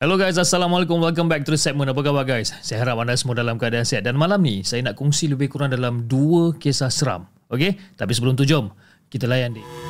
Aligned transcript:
Hello 0.00 0.16
guys, 0.16 0.40
Assalamualaikum. 0.40 0.96
Welcome 0.96 1.28
back 1.28 1.44
to 1.44 1.52
the 1.52 1.60
segment. 1.60 1.92
Apa 1.92 2.00
khabar 2.00 2.24
guys? 2.24 2.56
Saya 2.64 2.80
harap 2.80 3.04
anda 3.04 3.12
semua 3.20 3.36
dalam 3.36 3.60
keadaan 3.60 3.84
sihat. 3.84 4.00
Dan 4.00 4.16
malam 4.16 4.40
ni, 4.40 4.64
saya 4.64 4.80
nak 4.80 4.96
kongsi 4.96 5.28
lebih 5.28 5.52
kurang 5.52 5.68
dalam 5.68 6.08
dua 6.08 6.56
kisah 6.56 6.88
seram. 6.88 7.28
Okay? 7.52 7.76
Tapi 8.00 8.08
sebelum 8.16 8.32
tu, 8.32 8.48
jom 8.48 8.72
kita 9.12 9.28
layan 9.28 9.52
dia. 9.52 9.89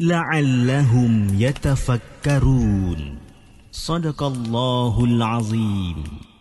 la'allahum 0.00 1.38
yatafakkarun. 1.38 3.18
Sadaqallahul 3.70 5.22
azim. 5.22 6.33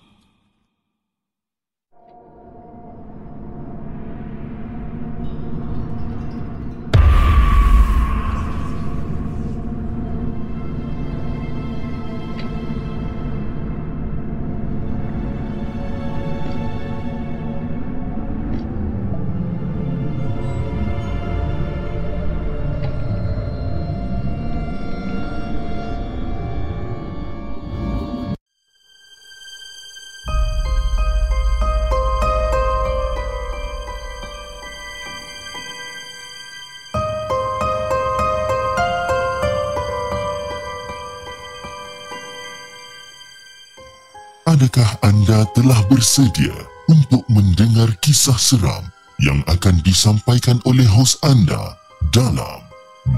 Telah 45.64 45.80
bersedia 45.88 46.52
untuk 46.92 47.24
mendengar 47.32 47.88
kisah 48.04 48.36
seram 48.36 48.84
yang 49.24 49.40
akan 49.48 49.80
disampaikan 49.80 50.60
oleh 50.68 50.84
hos 50.84 51.16
anda 51.24 51.80
dalam 52.12 52.60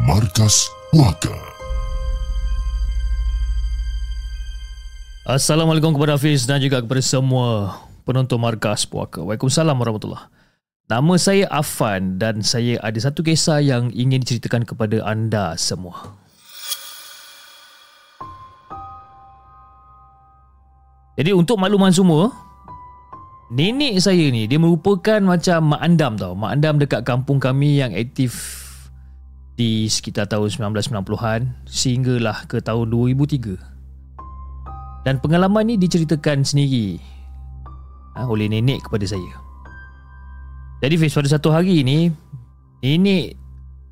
Markas 0.05 0.69
Puaka? 0.93 1.33
Assalamualaikum 5.25 5.97
kepada 5.97 6.21
Hafiz 6.21 6.45
dan 6.45 6.61
juga 6.61 6.85
kepada 6.85 7.01
semua 7.01 7.81
penonton 8.05 8.37
Markas 8.37 8.85
Puaka. 8.85 9.25
Waalaikumsalam 9.25 9.73
warahmatullahi 9.73 10.29
Nama 10.85 11.13
saya 11.17 11.49
Afan 11.49 12.21
dan 12.21 12.45
saya 12.45 12.77
ada 12.85 13.01
satu 13.01 13.25
kisah 13.25 13.57
yang 13.57 13.89
ingin 13.89 14.21
diceritakan 14.21 14.69
kepada 14.69 15.01
anda 15.01 15.57
semua. 15.57 16.13
Jadi 21.15 21.31
untuk 21.31 21.55
makluman 21.55 21.95
semua, 21.95 22.27
nenek 23.47 23.95
saya 24.03 24.27
ni 24.27 24.51
dia 24.51 24.59
merupakan 24.59 25.23
macam 25.23 25.71
mak 25.71 25.81
andam 25.81 26.13
tau. 26.19 26.35
Mak 26.35 26.51
andam 26.59 26.75
dekat 26.75 27.07
kampung 27.07 27.39
kami 27.39 27.79
yang 27.79 27.95
aktif 27.95 28.35
di 29.55 29.87
sekitar 29.87 30.27
tahun 30.27 30.75
1990-an 30.75 31.63
sehinggalah 31.63 32.43
ke 32.51 32.59
tahun 32.59 32.91
2003. 32.91 35.07
Dan 35.07 35.23
pengalaman 35.23 35.71
ni 35.71 35.79
diceritakan 35.79 36.43
sendiri 36.43 36.99
ha, 38.19 38.27
oleh 38.27 38.51
nenek 38.51 38.83
kepada 38.83 39.07
saya. 39.07 39.39
Jadi 40.83 40.99
Fiz, 40.99 41.15
pada 41.15 41.31
satu 41.31 41.55
hari 41.55 41.87
ni, 41.87 42.11
nenek 42.83 43.39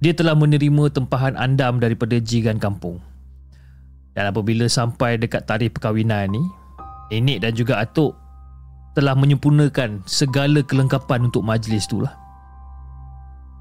dia 0.03 0.11
telah 0.11 0.35
menerima 0.35 0.91
tempahan 0.91 1.39
andam 1.39 1.79
daripada 1.79 2.19
jiran 2.19 2.59
kampung. 2.59 2.99
Dan 4.11 4.27
apabila 4.27 4.67
sampai 4.67 5.15
dekat 5.15 5.47
tarikh 5.47 5.71
perkahwinan 5.71 6.35
ni, 6.35 6.43
nenek 7.13 7.45
dan 7.45 7.53
juga 7.53 7.77
atuk 7.77 8.17
telah 8.97 9.13
menyempurnakan 9.13 10.01
segala 10.05 10.65
kelengkapan 10.65 11.29
untuk 11.29 11.45
majlis 11.45 11.85
tu 11.85 12.01
lah. 12.01 12.13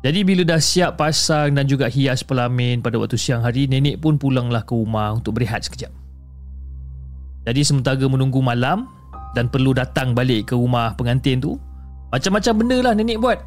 Jadi 0.03 0.27
bila 0.27 0.43
dah 0.43 0.59
siap 0.59 0.99
pasang 0.99 1.55
dan 1.55 1.69
juga 1.71 1.87
hias 1.87 2.27
pelamin 2.27 2.83
pada 2.83 2.99
waktu 2.99 3.15
siang 3.15 3.47
hari, 3.47 3.71
nenek 3.71 4.03
pun 4.03 4.19
pulanglah 4.19 4.67
ke 4.67 4.75
rumah 4.75 5.15
untuk 5.15 5.39
berehat 5.39 5.63
sekejap. 5.63 5.95
Jadi 7.47 7.61
sementara 7.63 8.03
menunggu 8.11 8.43
malam 8.43 8.91
dan 9.39 9.47
perlu 9.47 9.71
datang 9.71 10.11
balik 10.11 10.51
ke 10.51 10.55
rumah 10.59 10.99
pengantin 10.99 11.39
tu, 11.39 11.55
macam-macam 12.11 12.53
benda 12.59 12.79
lah 12.83 12.93
nenek 12.99 13.19
buat. 13.23 13.39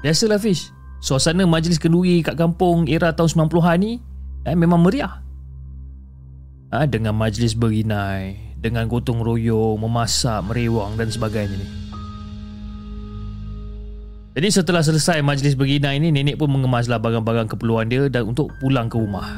Biasalah 0.00 0.40
Fish, 0.40 0.72
suasana 1.04 1.44
majlis 1.44 1.76
kenduri 1.76 2.24
kat 2.24 2.36
kampung 2.36 2.88
era 2.88 3.12
tahun 3.12 3.48
90-an 3.48 3.76
ni 3.80 4.00
eh, 4.48 4.56
memang 4.56 4.80
meriah. 4.80 5.20
Ha, 6.72 6.88
dengan 6.88 7.14
majlis 7.14 7.54
berinai, 7.54 8.43
dengan 8.64 8.88
gotong 8.88 9.20
royong, 9.20 9.76
memasak, 9.76 10.40
merewang 10.48 10.96
dan 10.96 11.12
sebagainya 11.12 11.60
ni. 11.60 11.68
Jadi 14.34 14.48
setelah 14.50 14.80
selesai 14.80 15.20
majlis 15.20 15.54
bergina 15.54 15.92
ini, 15.92 16.08
nenek 16.10 16.40
pun 16.40 16.48
mengemaslah 16.48 16.98
barang-barang 16.98 17.52
keperluan 17.54 17.86
dia 17.92 18.08
dan 18.08 18.32
untuk 18.32 18.50
pulang 18.58 18.88
ke 18.88 18.96
rumah. 18.96 19.28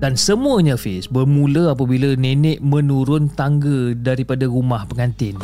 Dan 0.00 0.16
semuanya 0.16 0.80
Fiz 0.80 1.04
bermula 1.06 1.76
apabila 1.76 2.16
nenek 2.16 2.64
menurun 2.64 3.28
tangga 3.36 3.92
daripada 3.92 4.48
rumah 4.48 4.88
pengantin. 4.88 5.36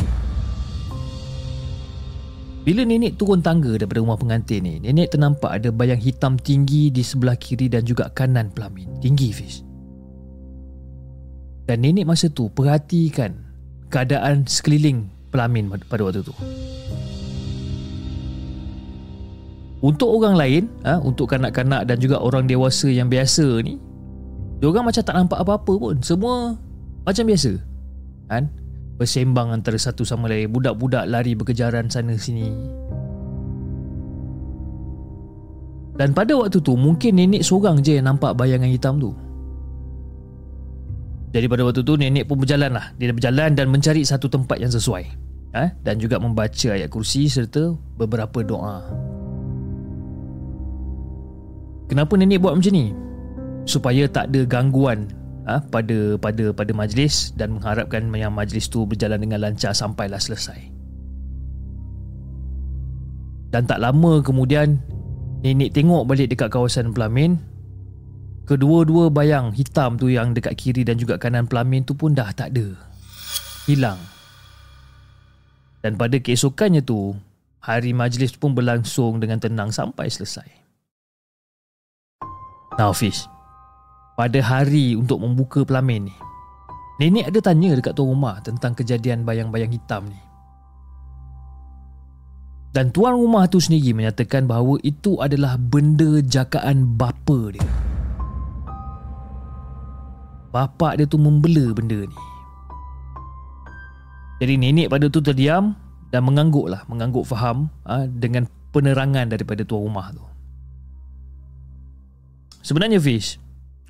Bila 2.67 2.83
nenek 2.83 3.15
turun 3.15 3.45
tangga 3.45 3.79
daripada 3.79 4.03
rumah 4.03 4.19
pengantin 4.19 4.65
ni, 4.65 4.75
nenek 4.83 5.15
ternampak 5.15 5.63
ada 5.63 5.71
bayang 5.71 6.03
hitam 6.03 6.35
tinggi 6.35 6.91
di 6.91 7.05
sebelah 7.05 7.39
kiri 7.39 7.71
dan 7.71 7.87
juga 7.87 8.11
kanan 8.11 8.51
pelamin. 8.51 8.91
Tinggi 8.99 9.31
Fiz. 9.31 9.66
Dan 11.67 11.83
nenek 11.83 12.07
masa 12.07 12.31
tu 12.31 12.47
perhatikan 12.47 13.35
keadaan 13.91 14.47
sekeliling 14.47 15.11
pelamin 15.35 15.67
pada 15.91 16.03
waktu 16.07 16.23
tu. 16.23 16.35
Untuk 19.85 20.09
orang 20.09 20.35
lain, 20.35 20.63
ha, 20.83 20.99
untuk 21.03 21.31
kanak-kanak 21.31 21.85
dan 21.85 22.01
juga 22.01 22.23
orang 22.23 22.49
dewasa 22.49 22.89
yang 22.89 23.13
biasa 23.13 23.61
ni, 23.61 23.77
diorang 24.63 24.89
macam 24.89 25.03
tak 25.05 25.15
nampak 25.15 25.39
apa-apa 25.43 25.73
pun. 25.77 25.95
Semua 26.01 26.57
macam 27.05 27.25
biasa. 27.29 27.53
Kan? 28.31 28.49
Bersembang 28.97 29.53
antara 29.53 29.77
satu 29.77 30.03
sama 30.03 30.33
lain. 30.33 30.49
Budak-budak 30.49 31.05
lari 31.07 31.37
berkejaran 31.37 31.93
sana 31.93 32.17
sini. 32.17 32.49
Dan 35.97 36.13
pada 36.17 36.33
waktu 36.37 36.61
tu, 36.61 36.73
mungkin 36.77 37.21
nenek 37.21 37.45
seorang 37.45 37.85
je 37.85 38.01
yang 38.01 38.09
nampak 38.09 38.33
bayangan 38.33 38.69
hitam 38.73 38.97
tu. 38.97 39.13
Jadi 41.37 41.53
pada 41.53 41.69
waktu 41.69 41.85
tu, 41.85 42.01
nenek 42.01 42.25
pun 42.25 42.41
berjalan 42.41 42.73
lah. 42.73 42.97
Dia 42.97 43.13
berjalan 43.13 43.53
dan 43.53 43.69
mencari 43.69 44.01
satu 44.01 44.25
tempat 44.25 44.57
yang 44.57 44.73
sesuai. 44.73 45.05
Ha? 45.53 45.69
Dan 45.85 46.01
juga 46.01 46.17
membaca 46.17 46.73
ayat 46.73 46.89
kursi 46.89 47.29
serta 47.29 47.77
beberapa 48.01 48.41
doa. 48.41 48.81
Kenapa 51.93 52.17
nenek 52.17 52.41
buat 52.41 52.57
macam 52.57 52.73
ni? 52.73 52.97
Supaya 53.69 54.09
tak 54.09 54.33
ada 54.33 54.49
gangguan 54.49 55.13
ha, 55.45 55.61
pada 55.61 56.17
pada 56.17 56.57
pada 56.57 56.73
majlis 56.73 57.37
dan 57.37 57.53
mengharapkan 57.53 58.09
yang 58.17 58.33
majlis 58.33 58.73
tu 58.73 58.89
berjalan 58.89 59.21
dengan 59.21 59.45
lancar 59.45 59.77
sampailah 59.77 60.19
selesai. 60.19 60.73
Dan 63.53 63.69
tak 63.69 63.85
lama 63.85 64.25
kemudian 64.25 64.81
nenek 65.45 65.77
tengok 65.77 66.09
balik 66.09 66.33
dekat 66.33 66.49
kawasan 66.49 66.97
pelamin 66.97 67.37
kedua-dua 68.47 69.11
bayang 69.11 69.51
hitam 69.51 69.99
tu 69.99 70.07
yang 70.07 70.33
dekat 70.33 70.55
kiri 70.55 70.87
dan 70.87 70.97
juga 70.97 71.19
kanan 71.19 71.51
pelamin 71.51 71.83
tu 71.83 71.93
pun 71.99 72.15
dah 72.15 72.31
tak 72.31 72.55
ada. 72.55 72.79
Hilang. 73.67 73.99
Dan 75.83 75.99
pada 75.99 76.17
keesokannya 76.23 76.87
tu 76.87 77.19
hari 77.61 77.91
majlis 77.91 78.39
pun 78.39 78.55
berlangsung 78.55 79.19
dengan 79.19 79.43
tenang 79.43 79.75
sampai 79.75 80.07
selesai. 80.07 80.47
Now 82.79 82.95
Fish, 82.95 83.27
pada 84.15 84.39
hari 84.41 84.95
untuk 84.95 85.19
membuka 85.19 85.67
pelamin 85.67 86.09
ni. 86.09 86.17
Nenek 86.97 87.29
ada 87.29 87.53
tanya 87.53 87.77
dekat 87.77 87.93
tuan 87.93 88.09
rumah 88.09 88.41
tentang 88.41 88.73
kejadian 88.73 89.29
bayang-bayang 89.29 89.69
hitam 89.69 90.09
ni. 90.09 90.17
Dan 92.73 92.93
tuan 92.93 93.17
rumah 93.17 93.49
tu 93.49 93.61
sendiri 93.61 93.97
menyatakan 93.97 94.45
bahawa 94.45 94.77
itu 94.85 95.17
adalah 95.21 95.57
benda 95.57 96.21
jagaan 96.21 96.97
bapa 96.97 97.53
dia. 97.53 97.86
Bapak 100.57 100.97
dia 100.97 101.05
tu 101.05 101.21
membela 101.21 101.69
benda 101.77 102.01
ni. 102.01 102.19
Jadi 104.41 104.57
nenek 104.57 104.89
pada 104.89 105.13
tu 105.13 105.21
terdiam 105.21 105.77
dan 106.09 106.25
mengangguk 106.25 106.73
lah, 106.73 106.81
mengangguk 106.89 107.29
faham 107.29 107.69
ha, 107.85 108.09
dengan 108.09 108.49
penerangan 108.73 109.29
daripada 109.29 109.69
tuan 109.69 109.85
rumah 109.85 110.17
tu. 110.17 110.25
Sebenarnya 112.65 112.97
Fish, 112.97 113.37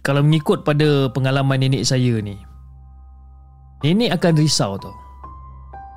kalau 0.02 0.26
mengikut 0.26 0.66
pada 0.66 1.06
pengalaman 1.14 1.62
nenek 1.62 1.86
saya 1.86 2.18
ni, 2.18 2.34
nenek 3.86 4.18
akan 4.18 4.34
risau 4.34 4.74
tau 4.74 5.06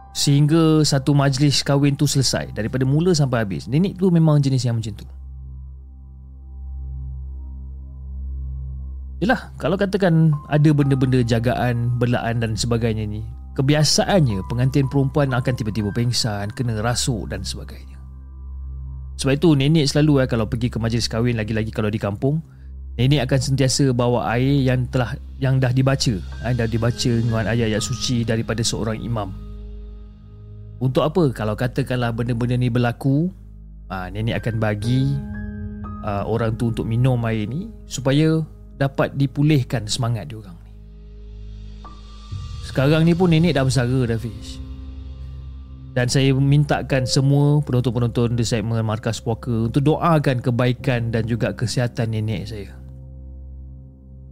sehingga 0.10 0.82
satu 0.82 1.14
majlis 1.14 1.62
kahwin 1.62 1.94
tu 1.94 2.10
selesai 2.10 2.50
daripada 2.52 2.84
mula 2.84 3.14
sampai 3.14 3.46
habis 3.46 3.70
nenek 3.70 3.96
tu 3.96 4.10
memang 4.10 4.42
jenis 4.42 4.66
yang 4.66 4.82
macam 4.82 4.94
tu 4.98 5.06
Yelah, 9.20 9.52
kalau 9.60 9.76
katakan 9.76 10.32
ada 10.48 10.70
benda-benda 10.72 11.20
jagaan, 11.24 12.00
belaan 12.00 12.40
dan 12.40 12.56
sebagainya 12.56 13.04
ni, 13.04 13.20
kebiasaannya 13.60 14.48
pengantin 14.48 14.88
perempuan 14.88 15.36
akan 15.36 15.54
tiba-tiba 15.60 15.92
pengsan, 15.92 16.48
kena 16.56 16.80
rasuk 16.80 17.28
dan 17.28 17.44
sebagainya. 17.44 18.00
Sebab 19.20 19.36
itu 19.36 19.52
nenek 19.60 19.92
selalu 19.92 20.24
eh, 20.24 20.28
kalau 20.32 20.48
pergi 20.48 20.72
ke 20.72 20.80
majlis 20.80 21.12
kahwin 21.12 21.36
lagi-lagi 21.36 21.76
kalau 21.76 21.92
di 21.92 22.00
kampung, 22.00 22.40
nenek 22.96 23.28
akan 23.28 23.40
sentiasa 23.52 23.92
bawa 23.92 24.32
air 24.40 24.64
yang 24.64 24.88
telah 24.88 25.20
yang 25.36 25.60
dah 25.60 25.76
dibaca, 25.76 26.16
eh, 26.48 26.54
dah 26.56 26.68
dibaca 26.72 27.12
dengan 27.20 27.44
ayat-ayat 27.44 27.84
suci 27.84 28.24
daripada 28.24 28.64
seorang 28.64 29.04
imam 29.04 29.50
untuk 30.80 31.04
apa? 31.04 31.24
Kalau 31.36 31.60
katakanlah 31.60 32.16
benda-benda 32.16 32.56
ni 32.56 32.72
berlaku, 32.72 33.28
uh, 33.92 34.08
nenek 34.08 34.40
akan 34.40 34.64
bagi 34.64 35.12
uh, 36.08 36.24
orang 36.24 36.56
tu 36.56 36.72
untuk 36.72 36.88
minum 36.88 37.20
air 37.28 37.46
ni 37.52 37.68
supaya 37.84 38.40
dapat 38.80 39.14
dipulihkan 39.20 39.86
semangat 39.92 40.32
dia 40.32 40.40
orang 40.40 40.56
ni. 40.64 40.72
Sekarang 42.64 43.04
ni 43.04 43.12
pun 43.12 43.28
nenek 43.28 43.60
dah 43.60 43.68
bersara 43.68 44.00
dah 44.08 44.16
Fish. 44.16 44.64
Dan 45.92 46.08
saya 46.08 46.32
mintakan 46.32 47.04
semua 47.04 47.60
penonton-penonton 47.66 48.40
di 48.40 48.46
segmen 48.48 48.80
Markas 48.86 49.20
Puaka 49.20 49.68
untuk 49.68 49.84
doakan 49.84 50.40
kebaikan 50.40 51.12
dan 51.12 51.28
juga 51.28 51.52
kesihatan 51.52 52.14
nenek 52.16 52.48
saya. 52.48 52.72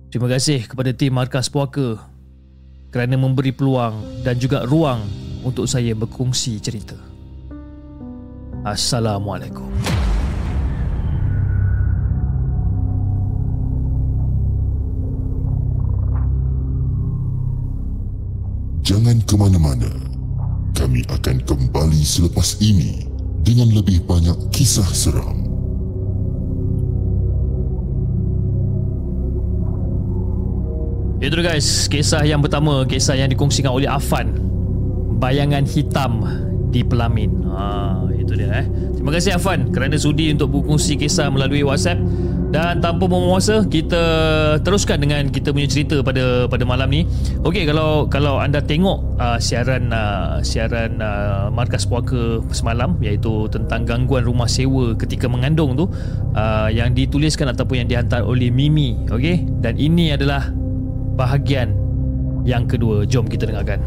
Terima 0.08 0.32
kasih 0.32 0.64
kepada 0.64 0.96
tim 0.96 1.12
Markas 1.12 1.52
Puaka 1.52 2.00
kerana 2.94 3.20
memberi 3.20 3.52
peluang 3.52 4.24
dan 4.24 4.40
juga 4.40 4.64
ruang 4.64 5.04
untuk 5.44 5.68
saya 5.68 5.92
berkongsi 5.92 6.62
cerita. 6.64 6.96
Assalamualaikum. 8.64 9.97
Jangan 18.88 19.20
ke 19.28 19.36
mana-mana. 19.36 19.92
Kami 20.72 21.04
akan 21.12 21.44
kembali 21.44 22.00
selepas 22.08 22.56
ini 22.64 23.04
dengan 23.44 23.68
lebih 23.76 24.00
banyak 24.08 24.48
kisah 24.56 24.88
seram. 24.96 25.44
Itu 31.20 31.36
guys, 31.44 31.92
kisah 31.92 32.24
yang 32.24 32.40
pertama, 32.40 32.88
kisah 32.88 33.20
yang 33.20 33.28
dikongsikan 33.28 33.76
oleh 33.76 33.92
Afan 33.92 34.32
bayangan 35.20 35.68
hitam 35.68 36.24
di 36.72 36.80
pelamin. 36.80 37.44
Ha, 37.44 38.08
itu 38.16 38.40
dia 38.40 38.64
eh. 38.64 38.66
Terima 38.96 39.12
kasih 39.12 39.36
Afan 39.36 39.68
kerana 39.76 40.00
sudi 40.00 40.32
untuk 40.32 40.64
berkongsi 40.64 40.96
kisah 40.96 41.28
melalui 41.28 41.60
WhatsApp. 41.60 42.00
Dan 42.48 42.80
tanpa 42.80 43.12
memuasa 43.12 43.68
kita 43.68 44.04
teruskan 44.64 45.04
dengan 45.04 45.28
kita 45.28 45.52
punya 45.52 45.68
cerita 45.68 46.00
pada 46.00 46.48
pada 46.48 46.64
malam 46.64 46.88
ni. 46.88 47.04
Okey 47.44 47.68
kalau 47.68 48.08
kalau 48.08 48.40
anda 48.40 48.64
tengok 48.64 49.04
uh, 49.20 49.36
siaran 49.36 49.92
uh, 49.92 50.40
siaran 50.40 51.04
uh, 51.04 51.52
Markas 51.52 51.84
Puaka 51.84 52.40
semalam 52.56 52.96
iaitu 53.04 53.52
tentang 53.52 53.84
gangguan 53.84 54.24
rumah 54.24 54.48
sewa 54.48 54.96
ketika 54.96 55.28
mengandung 55.28 55.76
tu 55.76 55.92
uh, 56.40 56.72
yang 56.72 56.96
dituliskan 56.96 57.52
ataupun 57.52 57.84
yang 57.84 57.88
dihantar 57.92 58.24
oleh 58.24 58.48
Mimi, 58.48 58.96
okey? 59.12 59.44
Dan 59.60 59.76
ini 59.76 60.16
adalah 60.16 60.48
bahagian 61.20 61.76
yang 62.48 62.64
kedua. 62.64 63.04
Jom 63.04 63.28
kita 63.28 63.44
dengarkan. 63.44 63.84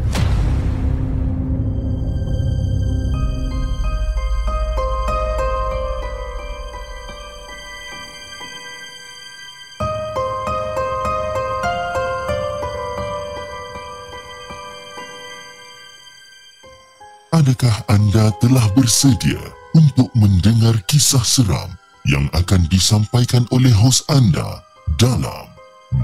Adakah 17.41 17.89
anda 17.89 18.29
telah 18.37 18.61
bersedia 18.77 19.41
untuk 19.73 20.13
mendengar 20.13 20.77
kisah 20.85 21.25
seram 21.25 21.73
yang 22.05 22.29
akan 22.37 22.69
disampaikan 22.69 23.49
oleh 23.49 23.73
hos 23.73 24.05
anda 24.13 24.61
dalam 25.01 25.49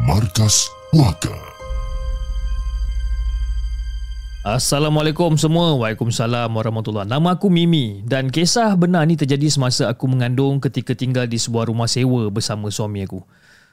Markas 0.09 0.65
Puaka? 0.89 1.37
Assalamualaikum 4.41 5.37
semua. 5.37 5.77
Waalaikumsalam 5.77 6.49
warahmatullahi 6.49 7.05
Nama 7.05 7.37
aku 7.37 7.53
Mimi 7.53 8.01
dan 8.01 8.33
kisah 8.33 8.73
benar 8.73 9.05
ni 9.05 9.13
terjadi 9.13 9.45
semasa 9.45 9.93
aku 9.93 10.09
mengandung 10.09 10.57
ketika 10.57 10.97
tinggal 10.97 11.29
di 11.29 11.37
sebuah 11.37 11.69
rumah 11.69 11.85
sewa 11.85 12.33
bersama 12.33 12.73
suami 12.73 13.05
aku. 13.05 13.21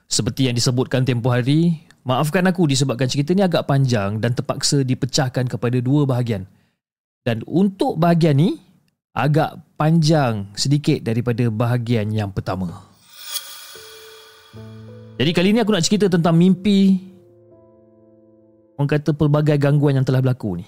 Seperti 0.04 0.52
yang 0.52 0.56
disebutkan 0.60 1.08
tempoh 1.08 1.32
hari, 1.32 1.80
maafkan 2.04 2.44
aku 2.44 2.68
disebabkan 2.68 3.08
cerita 3.08 3.32
ni 3.32 3.40
agak 3.40 3.64
panjang 3.64 4.20
dan 4.20 4.36
terpaksa 4.36 4.84
dipecahkan 4.84 5.48
kepada 5.48 5.80
dua 5.80 6.04
bahagian. 6.04 6.44
Dan 7.24 7.40
untuk 7.48 7.96
bahagian 7.96 8.36
ni 8.36 8.60
agak 9.16 9.56
panjang 9.80 10.52
sedikit 10.52 11.00
daripada 11.00 11.48
bahagian 11.48 12.12
yang 12.12 12.28
pertama. 12.28 12.68
Jadi 15.16 15.30
kali 15.32 15.56
ni 15.56 15.64
aku 15.64 15.72
nak 15.72 15.86
cerita 15.88 16.12
tentang 16.12 16.36
mimpi 16.36 17.00
orang 18.76 18.90
kata 18.90 19.16
pelbagai 19.16 19.56
gangguan 19.56 19.96
yang 19.96 20.04
telah 20.04 20.20
berlaku 20.20 20.60
ni. 20.60 20.66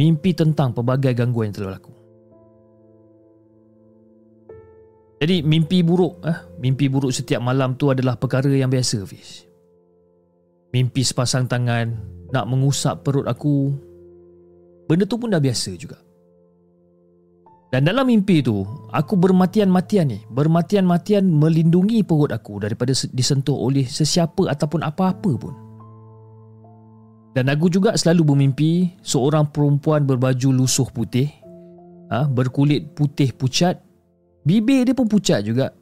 Mimpi 0.00 0.32
tentang 0.32 0.72
pelbagai 0.72 1.12
gangguan 1.12 1.52
yang 1.52 1.56
telah 1.60 1.76
berlaku. 1.76 1.92
Jadi 5.20 5.44
mimpi 5.44 5.84
buruk 5.84 6.24
eh, 6.24 6.38
mimpi 6.56 6.88
buruk 6.88 7.12
setiap 7.12 7.44
malam 7.44 7.76
tu 7.76 7.92
adalah 7.92 8.16
perkara 8.16 8.48
yang 8.48 8.72
biasa 8.72 9.04
Fiz. 9.04 9.44
Mimpi 10.72 11.04
sepasang 11.04 11.44
tangan 11.44 11.92
nak 12.32 12.48
mengusap 12.48 13.04
perut 13.04 13.28
aku 13.28 13.76
benda 14.86 15.04
tu 15.04 15.16
pun 15.16 15.32
dah 15.32 15.40
biasa 15.40 15.74
juga. 15.76 15.98
Dan 17.74 17.90
dalam 17.90 18.06
mimpi 18.06 18.38
tu, 18.38 18.62
aku 18.94 19.18
bermatian-matian 19.18 20.06
ni, 20.06 20.22
bermatian-matian 20.30 21.26
melindungi 21.26 22.06
perut 22.06 22.30
aku 22.30 22.62
daripada 22.62 22.94
disentuh 23.10 23.58
oleh 23.58 23.82
sesiapa 23.82 24.46
ataupun 24.46 24.86
apa-apa 24.86 25.30
pun. 25.34 25.54
Dan 27.34 27.50
aku 27.50 27.66
juga 27.66 27.98
selalu 27.98 28.30
bermimpi 28.30 28.94
seorang 29.02 29.50
perempuan 29.50 30.06
berbaju 30.06 30.54
lusuh 30.54 30.86
putih, 30.86 31.26
ha, 32.14 32.30
berkulit 32.30 32.94
putih 32.94 33.34
pucat, 33.34 33.82
bibir 34.46 34.86
dia 34.86 34.94
pun 34.94 35.10
pucat 35.10 35.42
juga, 35.42 35.74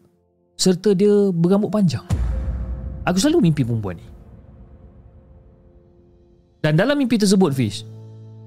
serta 0.57 0.97
dia 0.97 1.29
berambut 1.29 1.69
panjang. 1.69 2.09
Aku 3.05 3.21
selalu 3.21 3.53
mimpi 3.53 3.69
perempuan 3.69 4.01
ni. 4.01 4.07
Dan 6.65 6.81
dalam 6.81 6.97
mimpi 6.97 7.21
tersebut, 7.21 7.53
Fish, 7.53 7.85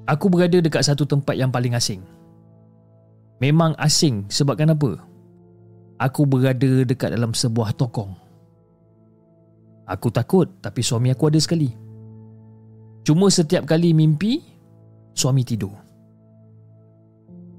Aku 0.05 0.29
berada 0.29 0.62
dekat 0.62 0.85
satu 0.85 1.01
tempat 1.09 1.33
yang 1.33 1.50
paling 1.50 1.74
asing. 1.74 2.05
Memang 3.41 3.74
asing 3.81 4.29
sebab 4.29 4.53
kenapa? 4.53 5.01
Aku 5.97 6.29
berada 6.29 6.85
dekat 6.85 7.09
dalam 7.17 7.33
sebuah 7.33 7.74
tokong. 7.74 8.13
Aku 9.89 10.13
takut 10.13 10.45
tapi 10.62 10.85
suami 10.85 11.09
aku 11.09 11.33
ada 11.33 11.41
sekali. 11.41 11.74
Cuma 13.05 13.29
setiap 13.33 13.65
kali 13.65 13.93
mimpi, 13.97 14.41
suami 15.13 15.41
tidur. 15.41 15.74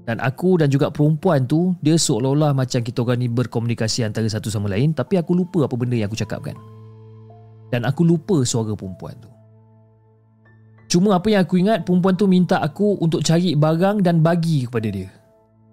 Dan 0.07 0.23
aku 0.23 0.55
dan 0.55 0.71
juga 0.71 0.87
perempuan 0.87 1.43
tu, 1.43 1.75
dia 1.83 1.99
seolah-olah 1.99 2.55
macam 2.55 2.79
kita 2.79 3.03
orang 3.03 3.19
ni 3.19 3.27
berkomunikasi 3.27 4.07
antara 4.07 4.27
satu 4.31 4.47
sama 4.47 4.71
lain 4.71 4.95
tapi 4.95 5.19
aku 5.19 5.35
lupa 5.35 5.67
apa 5.67 5.75
benda 5.75 5.99
yang 5.99 6.07
aku 6.07 6.15
cakapkan. 6.15 6.55
Dan 7.67 7.83
aku 7.83 8.07
lupa 8.07 8.39
suara 8.47 8.71
perempuan 8.71 9.19
tu. 9.19 9.27
Cuma 10.87 11.19
apa 11.19 11.27
yang 11.27 11.43
aku 11.43 11.59
ingat 11.59 11.83
perempuan 11.83 12.15
tu 12.15 12.31
minta 12.31 12.63
aku 12.63 12.95
untuk 13.03 13.19
cari 13.19 13.53
barang 13.59 13.99
dan 14.03 14.23
bagi 14.23 14.63
kepada 14.63 14.87
dia. 14.87 15.11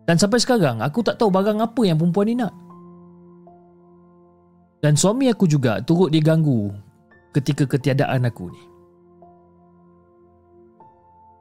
Dan 0.04 0.18
sampai 0.18 0.42
sekarang 0.42 0.82
aku 0.82 1.00
tak 1.06 1.16
tahu 1.16 1.30
barang 1.30 1.62
apa 1.62 1.80
yang 1.86 1.96
perempuan 1.96 2.26
ni 2.26 2.34
nak. 2.34 2.52
Dan 4.82 4.98
suami 4.98 5.32
aku 5.32 5.48
juga 5.48 5.80
turut 5.80 6.12
diganggu 6.12 6.68
ketika 7.32 7.64
ketiadaan 7.64 8.26
aku 8.28 8.52
ni. 8.52 8.62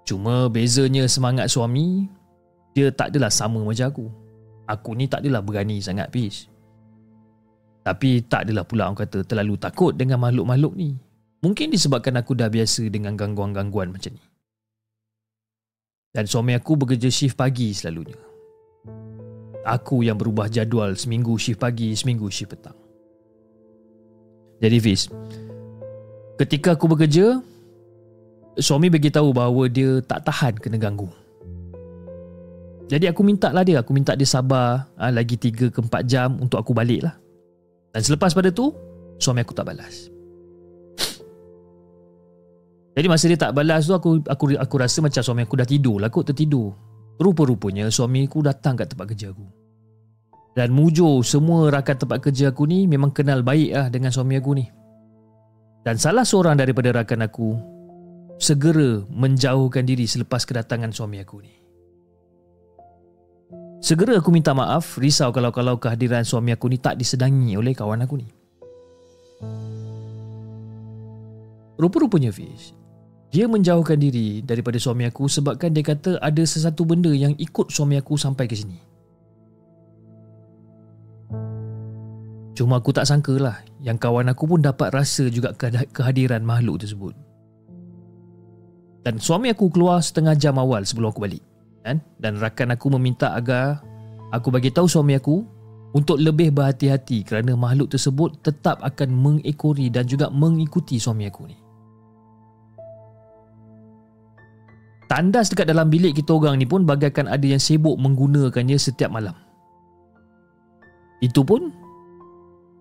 Cuma 0.08 0.48
bezanya 0.48 1.10
semangat 1.10 1.52
suami, 1.52 2.08
dia 2.72 2.92
tak 2.94 3.12
adalah 3.12 3.34
sama 3.34 3.60
macam 3.64 3.88
aku. 3.90 4.06
Aku 4.70 4.96
ni 4.96 5.12
tak 5.12 5.28
adalah 5.28 5.44
berani 5.44 5.84
sangat, 5.84 6.08
Fiz. 6.14 6.48
Tapi 7.84 8.24
tak 8.32 8.48
adalah 8.48 8.64
pula 8.64 8.88
orang 8.88 9.04
kata 9.04 9.28
terlalu 9.28 9.60
takut 9.60 9.92
dengan 9.92 10.24
makhluk-makhluk 10.24 10.74
ni. 10.80 10.96
Mungkin 11.44 11.76
disebabkan 11.76 12.16
aku 12.16 12.40
dah 12.40 12.48
biasa 12.48 12.88
dengan 12.88 13.20
gangguan-gangguan 13.20 13.92
macam 13.92 14.16
ni. 14.16 14.24
Dan 16.16 16.24
suami 16.24 16.56
aku 16.56 16.80
bekerja 16.80 17.12
shift 17.12 17.36
pagi 17.36 17.76
selalunya. 17.76 18.16
Aku 19.68 20.08
yang 20.08 20.16
berubah 20.16 20.48
jadual 20.48 20.96
seminggu 20.96 21.36
shift 21.36 21.60
pagi, 21.60 21.92
seminggu 22.00 22.32
shift 22.32 22.56
petang. 22.56 22.78
Jadi 24.64 24.78
Fiz, 24.80 25.12
ketika 26.40 26.80
aku 26.80 26.88
bekerja, 26.88 27.44
suami 28.56 28.88
beritahu 28.88 29.36
bahawa 29.36 29.68
dia 29.68 30.00
tak 30.00 30.24
tahan 30.24 30.56
kena 30.56 30.80
ganggu. 30.80 31.12
Jadi 32.88 33.12
aku 33.12 33.20
minta 33.20 33.52
lah 33.52 33.68
dia, 33.68 33.84
aku 33.84 33.92
minta 33.92 34.16
dia 34.16 34.28
sabar 34.28 34.88
ha, 34.96 35.12
lagi 35.12 35.36
3 35.36 35.76
ke 35.76 35.80
4 35.92 35.92
jam 36.08 36.40
untuk 36.40 36.62
aku 36.62 36.72
balik 36.72 37.04
lah. 37.04 37.20
Dan 37.92 38.00
selepas 38.00 38.32
pada 38.32 38.48
tu 38.48 38.72
Suami 39.22 39.46
aku 39.46 39.54
tak 39.56 39.70
balas 39.70 40.13
Jadi 42.94 43.08
masa 43.10 43.26
dia 43.26 43.40
tak 43.42 43.58
balas 43.58 43.90
tu 43.90 43.94
Aku 43.98 44.22
aku 44.22 44.54
aku 44.54 44.76
rasa 44.78 45.02
macam 45.02 45.22
suami 45.26 45.50
aku 45.50 45.58
dah 45.58 45.66
tidur 45.66 45.98
lah 45.98 46.14
Aku 46.14 46.22
tertidur. 46.22 46.74
Rupa-rupanya 47.18 47.90
suami 47.90 48.26
aku 48.26 48.42
datang 48.46 48.74
kat 48.78 48.94
tempat 48.94 49.14
kerja 49.14 49.34
aku. 49.34 49.46
Dan 50.54 50.70
mujur 50.74 51.26
semua 51.26 51.74
rakan 51.74 51.98
tempat 52.06 52.20
kerja 52.22 52.54
aku 52.54 52.70
ni 52.70 52.86
Memang 52.86 53.10
kenal 53.10 53.42
baik 53.42 53.74
lah 53.74 53.88
dengan 53.90 54.14
suami 54.14 54.38
aku 54.38 54.52
ni. 54.54 54.66
Dan 55.84 55.98
salah 55.98 56.26
seorang 56.26 56.58
daripada 56.58 56.94
rakan 56.94 57.26
aku 57.26 57.50
Segera 58.42 59.06
menjauhkan 59.14 59.86
diri 59.86 60.10
selepas 60.10 60.44
kedatangan 60.44 60.92
suami 60.92 61.22
aku 61.22 61.38
ni. 61.40 61.54
Segera 63.84 64.16
aku 64.20 64.32
minta 64.32 64.56
maaf, 64.56 64.96
risau 64.96 65.30
kalau-kalau 65.36 65.76
kehadiran 65.76 66.24
suami 66.24 66.56
aku 66.56 66.72
ni 66.72 66.80
tak 66.80 66.96
disedangi 66.96 67.60
oleh 67.60 67.76
kawan 67.76 68.04
aku 68.04 68.16
ni. 68.16 68.28
Rupa-rupanya 71.76 72.32
Fish, 72.32 72.72
dia 73.34 73.50
menjauhkan 73.50 73.98
diri 73.98 74.46
daripada 74.46 74.78
suami 74.78 75.10
aku 75.10 75.26
sebabkan 75.26 75.74
dia 75.74 75.82
kata 75.82 76.22
ada 76.22 76.44
sesuatu 76.46 76.86
benda 76.86 77.10
yang 77.10 77.34
ikut 77.42 77.74
suami 77.74 77.98
aku 77.98 78.14
sampai 78.14 78.46
ke 78.46 78.54
sini. 78.54 78.78
Cuma 82.54 82.78
aku 82.78 82.94
tak 82.94 83.10
sangka 83.10 83.34
lah 83.42 83.58
yang 83.82 83.98
kawan 83.98 84.30
aku 84.30 84.46
pun 84.46 84.62
dapat 84.62 84.94
rasa 84.94 85.34
juga 85.34 85.50
kehadiran 85.90 86.46
makhluk 86.46 86.86
tersebut. 86.86 87.18
Dan 89.02 89.18
suami 89.18 89.50
aku 89.50 89.74
keluar 89.74 89.98
setengah 90.06 90.38
jam 90.38 90.62
awal 90.62 90.86
sebelum 90.86 91.10
aku 91.10 91.26
balik 91.26 91.42
kan? 91.82 91.98
Dan 92.22 92.38
rakan 92.38 92.78
aku 92.78 92.94
meminta 92.94 93.34
agar 93.34 93.82
aku 94.30 94.54
bagi 94.54 94.70
tahu 94.70 94.86
suami 94.86 95.18
aku 95.18 95.42
untuk 95.98 96.22
lebih 96.22 96.54
berhati-hati 96.54 97.26
kerana 97.26 97.58
makhluk 97.58 97.90
tersebut 97.90 98.46
tetap 98.46 98.78
akan 98.86 99.10
mengekori 99.10 99.90
dan 99.90 100.06
juga 100.06 100.30
mengikuti 100.30 101.02
suami 101.02 101.26
aku 101.26 101.50
ni. 101.50 101.63
Tandas 105.14 105.54
dekat 105.54 105.70
dalam 105.70 105.94
bilik 105.94 106.18
kita 106.18 106.34
orang 106.34 106.58
ni 106.58 106.66
pun 106.66 106.90
bagaikan 106.90 107.30
ada 107.30 107.46
yang 107.46 107.62
sibuk 107.62 107.94
menggunakannya 108.02 108.82
setiap 108.82 109.14
malam. 109.14 109.38
Itu 111.22 111.46
pun 111.46 111.70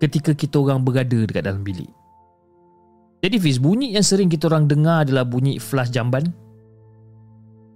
ketika 0.01 0.33
kita 0.33 0.65
orang 0.65 0.81
berada 0.81 1.29
dekat 1.29 1.45
dalam 1.45 1.61
bilik. 1.61 1.93
Jadi 3.21 3.37
Fiz, 3.37 3.61
bunyi 3.61 3.93
yang 3.93 4.01
sering 4.01 4.33
kita 4.33 4.49
orang 4.49 4.65
dengar 4.65 5.05
adalah 5.05 5.29
bunyi 5.29 5.61
flash 5.61 5.93
jamban 5.93 6.33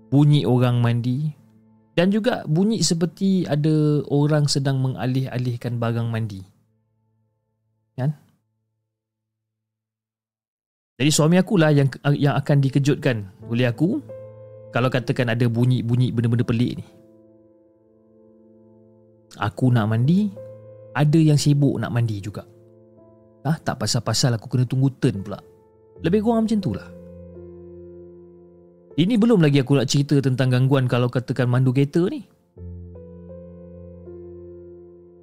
bunyi 0.09 0.49
orang 0.49 0.81
mandi 0.81 1.29
dan 1.93 2.09
juga 2.09 2.41
bunyi 2.49 2.81
seperti 2.81 3.45
ada 3.45 4.01
orang 4.09 4.49
sedang 4.49 4.81
mengalih-alihkan 4.81 5.77
barang 5.77 6.09
mandi. 6.09 6.41
Kan? 7.93 8.17
Jadi 10.97 11.11
suami 11.13 11.37
aku 11.37 11.61
lah 11.61 11.77
yang 11.77 11.93
yang 12.17 12.41
akan 12.41 12.57
dikejutkan 12.65 13.29
oleh 13.53 13.69
aku 13.69 14.01
kalau 14.77 14.93
katakan 14.93 15.33
ada 15.33 15.49
bunyi-bunyi 15.49 16.13
benda-benda 16.13 16.45
pelik 16.45 16.77
ni. 16.77 16.87
Aku 19.41 19.73
nak 19.73 19.89
mandi, 19.89 20.29
ada 20.93 21.17
yang 21.17 21.41
sibuk 21.41 21.81
nak 21.81 21.97
mandi 21.97 22.21
juga. 22.21 22.45
Ah, 23.41 23.57
tak 23.57 23.81
pasal-pasal 23.81 24.37
aku 24.37 24.53
kena 24.53 24.69
tunggu 24.69 24.93
turn 25.01 25.25
pula. 25.25 25.41
Lebih 26.05 26.21
kurang 26.21 26.45
macam 26.45 26.61
tu 26.61 26.77
lah. 26.77 26.85
Ini 29.01 29.17
belum 29.17 29.41
lagi 29.41 29.65
aku 29.65 29.81
nak 29.81 29.89
cerita 29.89 30.21
tentang 30.21 30.53
gangguan 30.53 30.85
kalau 30.85 31.09
katakan 31.09 31.49
mandu 31.49 31.73
kereta 31.73 32.05
ni. 32.13 32.29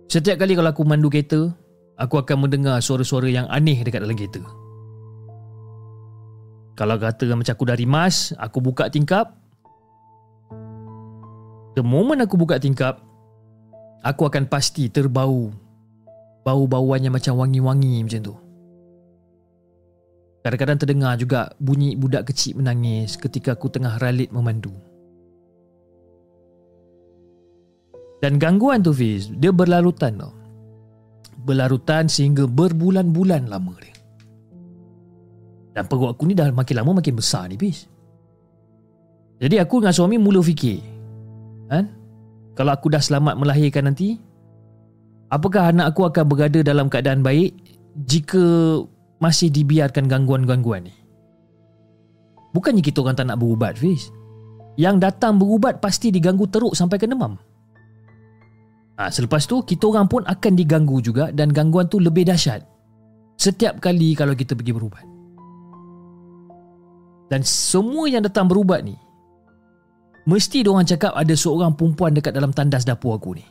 Setiap 0.09 0.41
kali 0.41 0.57
kalau 0.57 0.73
aku 0.73 0.81
mandu 0.81 1.13
kereta, 1.13 1.53
aku 2.01 2.17
akan 2.17 2.49
mendengar 2.49 2.81
suara-suara 2.81 3.29
yang 3.29 3.45
aneh 3.53 3.77
dekat 3.85 4.01
dalam 4.01 4.17
kereta. 4.17 4.41
Kalau 6.73 6.97
kata 6.97 7.37
macam 7.37 7.53
aku 7.53 7.65
dari 7.69 7.85
mas, 7.85 8.33
aku 8.41 8.57
buka 8.57 8.89
tingkap. 8.89 9.42
The 11.73 11.81
moment 11.81 12.21
aku 12.21 12.37
buka 12.37 12.61
tingkap, 12.61 13.01
aku 14.05 14.29
akan 14.29 14.45
pasti 14.45 14.93
terbau. 14.93 15.49
Bau-bauannya 16.43 17.09
macam 17.09 17.39
wangi-wangi 17.39 18.03
macam 18.03 18.21
tu. 18.21 18.35
Kadang-kadang 20.43 20.77
terdengar 20.83 21.15
juga 21.15 21.55
bunyi 21.55 21.95
budak 21.95 22.27
kecil 22.27 22.59
menangis 22.59 23.15
ketika 23.15 23.55
aku 23.55 23.71
tengah 23.71 23.95
ralit 23.97 24.27
memandu. 24.27 24.75
Dan 28.19 28.35
gangguan 28.39 28.83
tu 28.83 28.91
Fiz, 28.91 29.31
dia 29.31 29.55
berlarutan 29.55 30.19
tau. 30.19 30.35
Berlarutan 31.47 32.11
sehingga 32.11 32.43
berbulan-bulan 32.43 33.47
lama 33.47 33.73
dia. 33.79 33.95
Dan 35.73 35.89
perut 35.89 36.13
aku 36.13 36.27
ni 36.29 36.37
dah 36.37 36.51
makin 36.53 36.75
lama 36.75 36.99
makin 36.99 37.15
besar 37.17 37.47
ni 37.49 37.57
Fiz. 37.57 37.87
Jadi 39.39 39.57
aku 39.57 39.79
dengan 39.79 39.95
suami 39.95 40.19
mula 40.19 40.43
fikir. 40.43 40.92
Kan? 41.73 41.85
Kalau 42.53 42.69
aku 42.69 42.93
dah 42.93 43.01
selamat 43.01 43.33
melahirkan 43.41 43.89
nanti, 43.89 44.21
apakah 45.33 45.73
anak 45.73 45.93
aku 45.93 46.05
akan 46.05 46.25
berada 46.29 46.61
dalam 46.61 46.85
keadaan 46.85 47.25
baik 47.25 47.57
jika 48.05 48.77
masih 49.17 49.49
dibiarkan 49.49 50.05
gangguan-gangguan 50.05 50.85
ni. 50.85 50.93
Bukannya 52.53 52.85
kita 52.85 53.01
orang 53.01 53.17
tak 53.17 53.25
nak 53.33 53.41
berubat, 53.41 53.73
Fiz. 53.81 54.13
Yang 54.77 55.09
datang 55.09 55.41
berubat 55.41 55.81
pasti 55.81 56.13
diganggu 56.13 56.45
teruk 56.45 56.77
sampai 56.77 57.01
ke 57.01 57.09
demam. 57.09 57.33
Ha, 59.01 59.09
selepas 59.09 59.49
tu, 59.49 59.65
kita 59.65 59.89
orang 59.89 60.05
pun 60.05 60.21
akan 60.21 60.53
diganggu 60.53 61.01
juga 61.01 61.33
dan 61.33 61.49
gangguan 61.49 61.89
tu 61.89 61.97
lebih 61.97 62.29
dahsyat. 62.29 62.61
Setiap 63.41 63.81
kali 63.81 64.13
kalau 64.13 64.37
kita 64.37 64.53
pergi 64.53 64.69
berubat. 64.69 65.05
Dan 67.33 67.41
semua 67.41 68.05
yang 68.05 68.21
datang 68.21 68.45
berubat 68.45 68.85
ni, 68.85 68.93
mesti 70.29 70.63
diorang 70.63 70.87
cakap 70.87 71.15
ada 71.15 71.33
seorang 71.35 71.75
perempuan 71.75 72.15
dekat 72.15 72.35
dalam 72.35 72.51
tandas 72.51 72.83
dapur 72.87 73.15
aku 73.15 73.37
ni. 73.37 73.45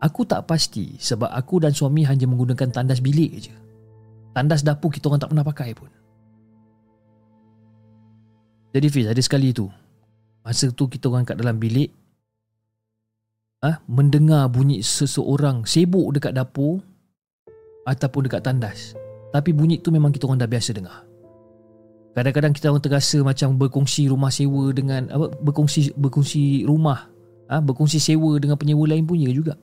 Aku 0.00 0.24
tak 0.24 0.48
pasti 0.48 0.96
sebab 0.96 1.28
aku 1.28 1.60
dan 1.60 1.76
suami 1.76 2.08
hanya 2.08 2.24
menggunakan 2.24 2.72
tandas 2.72 3.04
bilik 3.04 3.32
je. 3.36 3.54
Tandas 4.30 4.62
dapur 4.62 4.94
kita 4.94 5.10
orang 5.10 5.20
tak 5.22 5.30
pernah 5.34 5.46
pakai 5.46 5.70
pun 5.74 5.90
Jadi 8.70 8.86
Fiz 8.86 9.10
ada 9.10 9.18
sekali 9.18 9.50
tu 9.50 9.66
Masa 10.46 10.70
tu 10.70 10.86
kita 10.86 11.10
orang 11.10 11.26
kat 11.26 11.36
dalam 11.36 11.58
bilik 11.58 11.90
ah 13.66 13.82
Mendengar 13.90 14.46
bunyi 14.46 14.86
seseorang 14.86 15.66
sibuk 15.66 16.14
dekat 16.14 16.38
dapur 16.38 16.78
Ataupun 17.90 18.30
dekat 18.30 18.46
tandas 18.46 18.94
Tapi 19.34 19.50
bunyi 19.50 19.82
tu 19.82 19.90
memang 19.90 20.14
kita 20.14 20.30
orang 20.30 20.38
dah 20.38 20.50
biasa 20.50 20.70
dengar 20.78 21.09
Kadang-kadang 22.10 22.50
kita 22.50 22.74
orang 22.74 22.82
terasa 22.82 23.22
macam 23.22 23.54
berkongsi 23.54 24.10
rumah 24.10 24.34
sewa 24.34 24.74
dengan 24.74 25.06
apa 25.14 25.30
berkongsi 25.38 25.94
berkongsi 25.94 26.66
rumah 26.66 27.06
ah 27.46 27.58
ha, 27.58 27.62
berkongsi 27.62 28.02
sewa 28.02 28.34
dengan 28.42 28.58
penyewa 28.58 28.86
lain 28.90 29.06
punya 29.06 29.30
juga. 29.30 29.54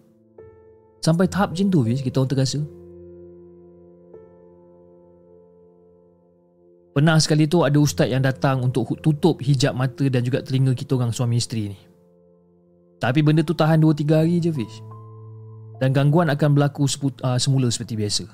Sampai 1.04 1.27
tahap 1.27 1.51
macam 1.56 1.68
tu 1.68 1.80
Fiz 1.84 2.00
kita 2.00 2.24
orang 2.24 2.32
terasa. 2.32 2.60
Pernah 6.98 7.22
sekali 7.22 7.46
tu 7.46 7.62
ada 7.62 7.77
ustaz 7.77 8.10
yang 8.10 8.25
datang 8.25 8.63
untuk 8.66 8.98
tutup 9.06 9.38
hijab 9.46 9.77
mata 9.77 10.01
dan 10.10 10.25
juga 10.25 10.42
telinga 10.42 10.74
kita 10.74 10.98
orang 10.98 11.13
suami 11.13 11.38
isteri 11.38 11.70
ni. 11.70 11.77
Tapi 12.98 13.22
benda 13.22 13.46
tu 13.46 13.54
tahan 13.54 13.77
2-3 13.77 14.18
hari 14.18 14.42
je 14.42 14.50
Fish. 14.50 14.82
Dan 15.77 15.94
gangguan 15.94 16.34
akan 16.34 16.58
berlaku 16.58 16.89
uh, 17.22 17.38
semula 17.38 17.70
seperti 17.70 17.94
biasa. 17.94 18.25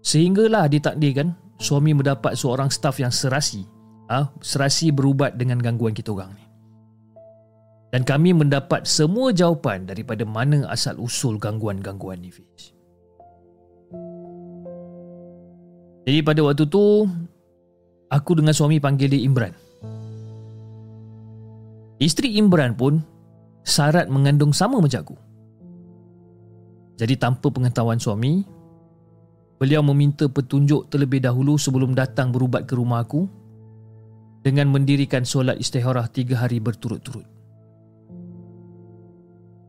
Sehinggalah 0.00 0.72
ditakdirkan 0.72 1.36
suami 1.60 1.92
mendapat 1.92 2.34
seorang 2.34 2.72
staf 2.72 2.98
yang 2.98 3.12
serasi. 3.12 3.68
Uh, 4.10 4.26
serasi 4.42 4.90
berubat 4.90 5.38
dengan 5.38 5.62
gangguan 5.62 5.94
kita 5.94 6.10
orang 6.10 6.34
ni. 6.34 6.42
Dan 7.94 8.02
kami 8.02 8.34
mendapat 8.34 8.82
semua 8.82 9.30
jawapan 9.30 9.86
daripada 9.86 10.26
mana 10.26 10.66
asal 10.66 10.98
usul 10.98 11.38
gangguan-gangguan 11.38 12.18
ni 12.18 12.34
Fish. 12.34 12.74
Jadi 16.10 16.18
pada 16.26 16.42
waktu 16.42 16.66
tu 16.66 17.06
aku 18.10 18.30
dengan 18.34 18.50
suami 18.50 18.82
panggil 18.82 19.14
dia 19.14 19.22
Imran. 19.22 19.54
Isteri 22.02 22.34
Imran 22.34 22.74
pun 22.74 22.98
syarat 23.62 24.10
mengandung 24.10 24.50
sama 24.50 24.82
macam 24.82 25.06
aku. 25.06 25.16
Jadi 26.98 27.14
tanpa 27.14 27.46
pengetahuan 27.52 28.00
suami, 28.02 28.42
beliau 29.60 29.84
meminta 29.84 30.24
petunjuk 30.24 30.88
terlebih 30.88 31.20
dahulu 31.20 31.60
sebelum 31.60 31.92
datang 31.92 32.32
berubat 32.32 32.64
ke 32.64 32.72
rumah 32.72 33.04
aku 33.04 33.28
dengan 34.40 34.72
mendirikan 34.72 35.20
solat 35.20 35.60
istiharah 35.60 36.08
tiga 36.08 36.40
hari 36.40 36.56
berturut-turut. 36.64 37.28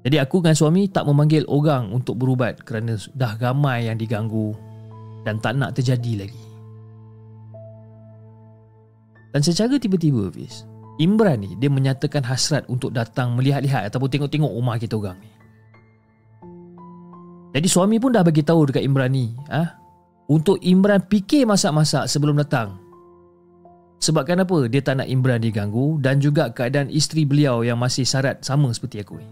Jadi 0.01 0.17
aku 0.17 0.41
dengan 0.41 0.55
suami 0.57 0.87
tak 0.87 1.05
memanggil 1.05 1.43
orang 1.45 1.91
untuk 1.91 2.17
berubat 2.17 2.63
kerana 2.63 2.95
dah 3.13 3.35
ramai 3.37 3.91
yang 3.91 3.99
diganggu 3.99 4.55
dan 5.27 5.37
tak 5.43 5.59
nak 5.59 5.75
terjadi 5.75 6.25
lagi. 6.25 6.43
Dan 9.35 9.43
secara 9.43 9.75
tiba-tiba 9.75 10.31
Fiz, 10.31 10.65
Imran 11.03 11.43
ni 11.43 11.53
dia 11.59 11.67
menyatakan 11.67 12.23
hasrat 12.23 12.63
untuk 12.71 12.95
datang 12.95 13.35
melihat-lihat 13.35 13.91
ataupun 13.91 14.07
tengok-tengok 14.07 14.51
rumah 14.55 14.79
kita 14.79 14.95
orang 14.95 15.19
ni. 15.19 15.31
Jadi 17.51 17.67
suami 17.67 17.99
pun 17.99 18.15
dah 18.15 18.23
bagi 18.23 18.41
tahu 18.41 18.71
dekat 18.71 18.87
Imran 18.87 19.11
ni, 19.11 19.35
ah, 19.51 19.80
untuk 20.31 20.55
Imran 20.63 21.03
fikir 21.11 21.43
masak-masak 21.43 22.07
sebelum 22.07 22.39
datang. 22.39 22.79
Sebabkan 23.99 24.47
apa? 24.47 24.71
Dia 24.71 24.79
tak 24.79 25.03
nak 25.03 25.11
Imran 25.11 25.43
diganggu 25.43 25.99
dan 25.99 26.23
juga 26.23 26.47
keadaan 26.55 26.87
isteri 26.87 27.27
beliau 27.27 27.67
yang 27.67 27.75
masih 27.75 28.07
syarat 28.07 28.39
sama 28.39 28.71
seperti 28.71 29.03
aku 29.03 29.19
ni. 29.19 29.27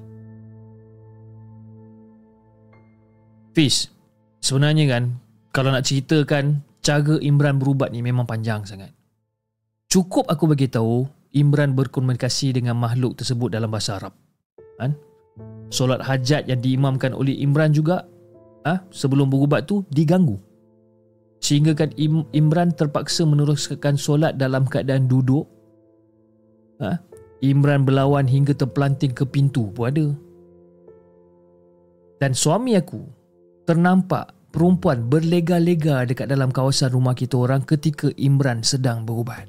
Fiz, 3.55 3.89
sebenarnya 4.43 4.85
kan 4.91 5.03
kalau 5.55 5.71
nak 5.71 5.87
ceritakan 5.87 6.61
cara 6.83 7.15
Imran 7.23 7.57
berubat 7.57 7.95
ni 7.95 8.03
memang 8.03 8.27
panjang 8.27 8.67
sangat. 8.67 8.91
Cukup 9.89 10.29
aku 10.29 10.51
bagi 10.51 10.69
tahu 10.69 11.07
Imran 11.33 11.73
berkomunikasi 11.73 12.53
dengan 12.53 12.77
makhluk 12.77 13.17
tersebut 13.17 13.49
dalam 13.49 13.71
bahasa 13.73 13.97
Arab. 13.97 14.13
Kan? 14.77 14.93
Solat 15.73 16.03
hajat 16.05 16.45
yang 16.45 16.61
diimamkan 16.61 17.15
oleh 17.15 17.33
Imran 17.41 17.73
juga 17.73 18.05
ha? 18.67 18.85
sebelum 18.93 19.33
berubat 19.33 19.65
tu 19.65 19.81
diganggu. 19.89 20.48
Sehingga 21.39 21.71
kan 21.71 21.95
Im- 21.95 22.27
Imran 22.35 22.75
terpaksa 22.75 23.23
meneruskan 23.23 23.95
solat 23.95 24.35
dalam 24.35 24.67
keadaan 24.67 25.07
duduk. 25.07 25.47
Ha? 26.83 26.99
Imran 27.39 27.87
berlawan 27.87 28.27
hingga 28.27 28.51
terpelanting 28.51 29.15
ke 29.15 29.23
pintu 29.23 29.71
pun 29.71 29.87
ada. 29.87 30.07
Dan 32.19 32.35
suami 32.35 32.75
aku 32.75 32.99
ternampak 33.63 34.35
perempuan 34.51 35.07
berlega-lega 35.07 36.03
dekat 36.03 36.27
dalam 36.27 36.51
kawasan 36.51 36.91
rumah 36.91 37.15
kita 37.15 37.39
orang 37.39 37.63
ketika 37.63 38.11
Imran 38.19 38.59
sedang 38.59 39.07
berubat. 39.07 39.47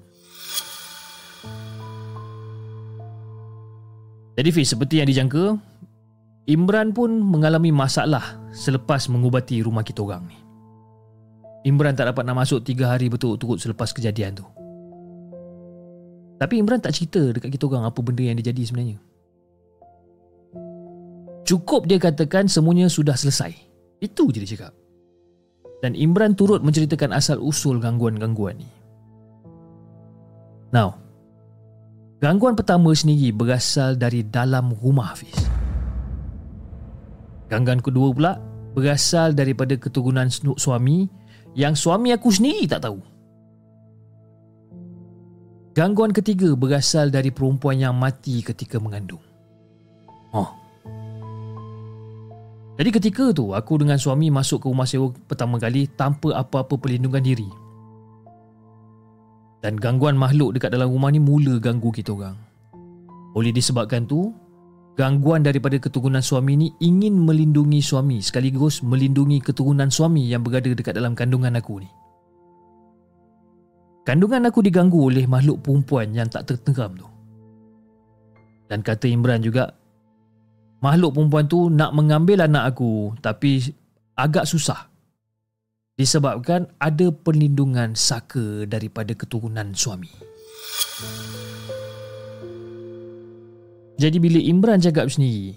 Jadi 4.38 4.48
Fiz, 4.56 4.72
seperti 4.72 5.02
yang 5.02 5.08
dijangka, 5.10 5.58
Imran 6.48 6.96
pun 6.96 7.12
mengalami 7.20 7.68
masalah 7.68 8.40
selepas 8.56 9.04
mengubati 9.12 9.60
rumah 9.60 9.84
kita 9.84 10.00
orang 10.00 10.24
ni. 10.32 10.39
Imran 11.60 11.92
tak 11.92 12.08
dapat 12.08 12.24
nak 12.24 12.40
masuk 12.40 12.64
3 12.64 12.96
hari 12.96 13.12
betul-betul 13.12 13.60
selepas 13.60 13.92
kejadian 13.92 14.40
tu. 14.40 14.46
Tapi 16.40 16.56
Imran 16.56 16.80
tak 16.80 16.96
cerita 16.96 17.20
dekat 17.36 17.52
kita 17.52 17.68
orang 17.68 17.84
apa 17.84 18.00
benda 18.00 18.24
yang 18.24 18.40
dia 18.40 18.48
jadi 18.48 18.64
sebenarnya. 18.64 18.96
Cukup 21.44 21.84
dia 21.84 22.00
katakan 22.00 22.48
semuanya 22.48 22.88
sudah 22.88 23.12
selesai. 23.12 23.52
Itu 24.00 24.32
je 24.32 24.40
dia 24.40 24.56
cakap. 24.56 24.72
Dan 25.84 25.92
Imran 25.92 26.32
turut 26.32 26.64
menceritakan 26.64 27.12
asal 27.12 27.36
usul 27.44 27.76
gangguan-gangguan 27.76 28.56
ni. 28.56 28.68
Now, 30.72 30.96
gangguan 32.24 32.56
pertama 32.56 32.96
sendiri 32.96 33.36
berasal 33.36 34.00
dari 34.00 34.24
dalam 34.24 34.72
rumah 34.80 35.12
Hafiz. 35.12 35.36
Gangguan 37.52 37.84
kedua 37.84 38.08
pula 38.16 38.32
berasal 38.72 39.36
daripada 39.36 39.76
keturunan 39.76 40.30
suami 40.32 41.19
yang 41.54 41.74
suami 41.74 42.14
aku 42.14 42.30
sendiri 42.30 42.66
tak 42.70 42.86
tahu. 42.86 42.98
Gangguan 45.70 46.10
ketiga 46.10 46.52
berasal 46.58 47.14
dari 47.14 47.30
perempuan 47.30 47.78
yang 47.78 47.94
mati 47.94 48.42
ketika 48.42 48.82
mengandung. 48.82 49.22
Oh. 50.34 50.50
Jadi 52.74 52.90
ketika 52.90 53.30
tu 53.30 53.52
aku 53.54 53.78
dengan 53.78 54.00
suami 54.00 54.32
masuk 54.32 54.64
ke 54.64 54.66
rumah 54.66 54.88
sewa 54.88 55.12
pertama 55.28 55.60
kali 55.60 55.86
tanpa 55.94 56.34
apa-apa 56.34 56.74
perlindungan 56.80 57.22
diri. 57.22 57.50
Dan 59.60 59.76
gangguan 59.76 60.16
makhluk 60.16 60.56
dekat 60.56 60.72
dalam 60.72 60.88
rumah 60.88 61.12
ni 61.12 61.20
mula 61.20 61.60
ganggu 61.60 61.92
kita 61.92 62.16
orang. 62.16 62.34
Oleh 63.36 63.52
disebabkan 63.52 64.08
tu, 64.08 64.32
gangguan 64.98 65.46
daripada 65.46 65.78
keturunan 65.78 66.22
suami 66.22 66.56
ni 66.56 66.68
ingin 66.82 67.14
melindungi 67.14 67.80
suami 67.80 68.18
sekaligus 68.20 68.82
melindungi 68.82 69.40
keturunan 69.40 69.88
suami 69.88 70.28
yang 70.28 70.42
berada 70.42 70.70
dekat 70.70 70.96
dalam 70.96 71.14
kandungan 71.14 71.56
aku 71.56 71.82
ni. 71.82 71.90
Kandungan 74.04 74.48
aku 74.48 74.64
diganggu 74.64 75.12
oleh 75.12 75.28
makhluk 75.28 75.60
perempuan 75.62 76.10
yang 76.10 76.26
tak 76.26 76.48
tertengam 76.48 76.96
tu. 76.96 77.06
Dan 78.66 78.80
kata 78.80 79.06
Imran 79.10 79.42
juga, 79.44 79.76
makhluk 80.80 81.14
perempuan 81.14 81.46
tu 81.46 81.68
nak 81.68 81.92
mengambil 81.92 82.46
anak 82.46 82.74
aku 82.74 83.12
tapi 83.20 83.60
agak 84.16 84.48
susah. 84.48 84.88
Disebabkan 86.00 86.64
ada 86.80 87.12
perlindungan 87.12 87.92
saka 87.92 88.64
daripada 88.64 89.12
keturunan 89.12 89.76
suami. 89.76 90.08
Jadi 94.00 94.16
bila 94.16 94.40
Imran 94.40 94.80
cakap 94.80 95.12
sendiri 95.12 95.52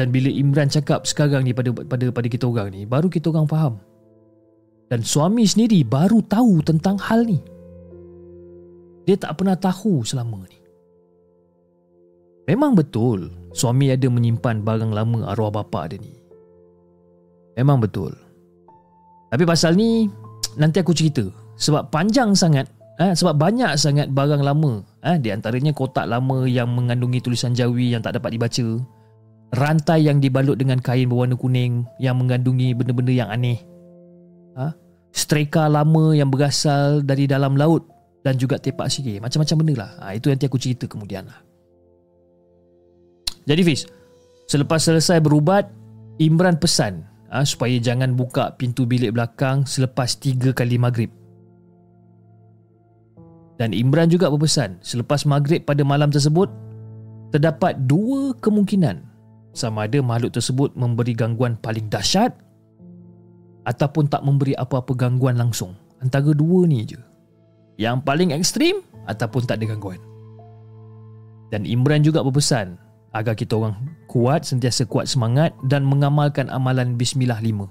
dan 0.00 0.12
bila 0.12 0.32
Imran 0.32 0.68
cakap 0.68 1.04
sekarang 1.04 1.44
ni 1.44 1.52
pada 1.52 1.72
pada 1.72 2.08
pada 2.08 2.28
kita 2.28 2.48
orang 2.48 2.72
ni 2.72 2.88
baru 2.88 3.12
kita 3.12 3.28
orang 3.32 3.48
faham. 3.48 3.74
Dan 4.86 5.02
suami 5.02 5.42
sendiri 5.42 5.82
baru 5.82 6.22
tahu 6.24 6.62
tentang 6.62 6.94
hal 7.02 7.26
ni. 7.26 7.42
Dia 9.02 9.18
tak 9.18 9.34
pernah 9.40 9.58
tahu 9.58 10.06
selama 10.06 10.46
ni. 10.46 10.60
Memang 12.46 12.78
betul 12.78 13.34
suami 13.50 13.90
ada 13.90 14.06
menyimpan 14.06 14.62
barang 14.62 14.92
lama 14.94 15.34
arwah 15.34 15.50
bapa 15.50 15.90
dia 15.90 15.98
ni. 15.98 16.14
Memang 17.58 17.82
betul. 17.82 18.14
Tapi 19.32 19.42
pasal 19.42 19.74
ni 19.74 20.06
nanti 20.54 20.78
aku 20.78 20.94
cerita 20.94 21.26
sebab 21.58 21.90
panjang 21.90 22.36
sangat 22.36 22.68
Ha, 22.96 23.12
sebab 23.12 23.36
banyak 23.36 23.76
sangat 23.76 24.08
barang 24.08 24.40
lama. 24.40 24.80
Ha, 25.04 25.20
Di 25.20 25.28
antaranya 25.28 25.76
kotak 25.76 26.08
lama 26.08 26.48
yang 26.48 26.72
mengandungi 26.72 27.20
tulisan 27.20 27.52
jawi 27.52 27.92
yang 27.92 28.00
tak 28.00 28.16
dapat 28.16 28.40
dibaca. 28.40 28.80
Rantai 29.52 30.08
yang 30.08 30.18
dibalut 30.18 30.58
dengan 30.58 30.82
kain 30.82 31.06
berwarna 31.06 31.38
kuning 31.38 31.86
Yang 32.02 32.16
mengandungi 32.18 32.74
benda-benda 32.74 33.12
yang 33.14 33.28
aneh. 33.28 33.60
Ha, 34.56 34.72
Streka 35.12 35.68
lama 35.68 36.16
yang 36.16 36.32
berasal 36.32 37.04
dari 37.04 37.28
dalam 37.28 37.54
laut 37.54 37.86
Dan 38.24 38.40
juga 38.40 38.58
tepak 38.58 38.88
sihir 38.90 39.20
Macam-macam 39.20 39.56
benda 39.60 39.74
lah. 39.86 39.90
Ha, 40.02 40.04
Itu 40.16 40.32
nanti 40.32 40.48
aku 40.48 40.56
cerita 40.56 40.88
kemudian 40.88 41.28
lah. 41.28 41.38
Jadi 43.44 43.62
Fiz 43.62 43.86
Selepas 44.48 44.82
selesai 44.82 45.20
berubat 45.20 45.68
Imran 46.16 46.56
pesan 46.56 47.04
ha, 47.28 47.44
Supaya 47.44 47.76
jangan 47.76 48.16
buka 48.16 48.56
pintu 48.56 48.88
bilik 48.88 49.12
belakang 49.12 49.68
Selepas 49.68 50.16
3 50.18 50.56
kali 50.56 50.80
maghrib 50.80 51.12
dan 53.56 53.72
Imran 53.72 54.12
juga 54.12 54.28
berpesan 54.28 54.80
selepas 54.84 55.24
maghrib 55.24 55.64
pada 55.64 55.80
malam 55.80 56.12
tersebut 56.12 56.48
terdapat 57.32 57.76
dua 57.88 58.36
kemungkinan 58.40 59.00
sama 59.56 59.88
ada 59.88 60.04
makhluk 60.04 60.36
tersebut 60.36 60.76
memberi 60.76 61.16
gangguan 61.16 61.56
paling 61.56 61.88
dahsyat 61.88 62.36
ataupun 63.66 64.06
tak 64.06 64.22
memberi 64.22 64.54
apa-apa 64.54 64.94
gangguan 64.94 65.40
langsung. 65.40 65.74
Antara 65.98 66.30
dua 66.36 66.68
ni 66.68 66.86
je. 66.86 67.00
Yang 67.80 68.04
paling 68.06 68.30
ekstrim 68.36 68.84
ataupun 69.08 69.48
tak 69.48 69.60
ada 69.60 69.74
gangguan. 69.74 70.00
Dan 71.50 71.64
Imran 71.64 72.04
juga 72.04 72.20
berpesan 72.20 72.78
agar 73.16 73.32
kita 73.32 73.56
orang 73.56 73.74
kuat, 74.12 74.44
sentiasa 74.44 74.84
kuat 74.84 75.08
semangat 75.08 75.56
dan 75.72 75.88
mengamalkan 75.88 76.52
amalan 76.52 76.94
Bismillah 76.94 77.40
lima. 77.40 77.66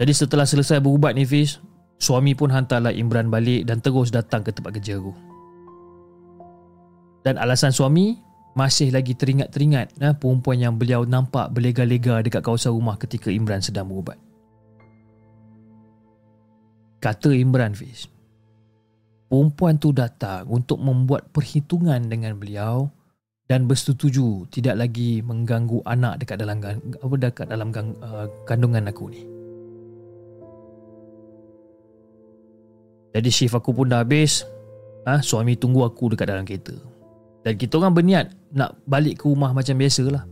Jadi 0.00 0.12
setelah 0.16 0.48
selesai 0.48 0.82
berubat 0.82 1.14
ni 1.14 1.22
Fiz, 1.22 1.62
Suami 1.98 2.36
pun 2.36 2.50
hantarlah 2.50 2.92
Imran 2.94 3.28
balik 3.32 3.66
dan 3.66 3.80
terus 3.80 4.12
datang 4.12 4.42
ke 4.44 4.50
tempat 4.54 4.76
kerja 4.78 4.98
aku. 4.98 5.12
Dan 7.22 7.38
alasan 7.38 7.70
suami 7.70 8.18
masih 8.52 8.92
lagi 8.92 9.16
teringat-teringat 9.16 9.96
nah, 9.96 10.12
perempuan 10.12 10.60
yang 10.60 10.74
beliau 10.76 11.08
nampak 11.08 11.48
berlega-lega 11.56 12.20
dekat 12.20 12.44
kawasan 12.44 12.76
rumah 12.76 13.00
ketika 13.00 13.32
Imran 13.32 13.64
sedang 13.64 13.88
berubat. 13.88 14.20
Kata 17.02 17.34
Imran 17.34 17.74
Fiz, 17.74 18.06
perempuan 19.26 19.80
tu 19.80 19.90
datang 19.90 20.46
untuk 20.46 20.78
membuat 20.78 21.32
perhitungan 21.34 21.98
dengan 22.06 22.36
beliau 22.38 22.86
dan 23.50 23.66
bersetuju 23.66 24.46
tidak 24.54 24.78
lagi 24.78 25.18
mengganggu 25.24 25.82
anak 25.82 26.22
dekat 26.22 26.38
dalam 26.38 26.62
apa 26.62 27.14
dekat 27.18 27.46
dalam 27.50 27.74
gang, 27.74 27.96
uh, 28.04 28.30
kandungan 28.46 28.86
aku 28.86 29.10
ni. 29.10 29.31
Jadi 33.12 33.28
shift 33.28 33.52
aku 33.52 33.76
pun 33.76 33.92
dah 33.92 34.00
habis. 34.00 34.48
Ha, 35.04 35.20
suami 35.20 35.58
tunggu 35.58 35.84
aku 35.84 36.14
dekat 36.14 36.26
dalam 36.30 36.44
kereta. 36.46 36.72
Dan 37.42 37.58
kita 37.58 37.76
orang 37.82 37.92
berniat 37.92 38.32
nak 38.54 38.78
balik 38.86 39.22
ke 39.22 39.24
rumah 39.26 39.50
macam 39.50 39.74
biasa 39.76 40.06
lah. 40.08 40.24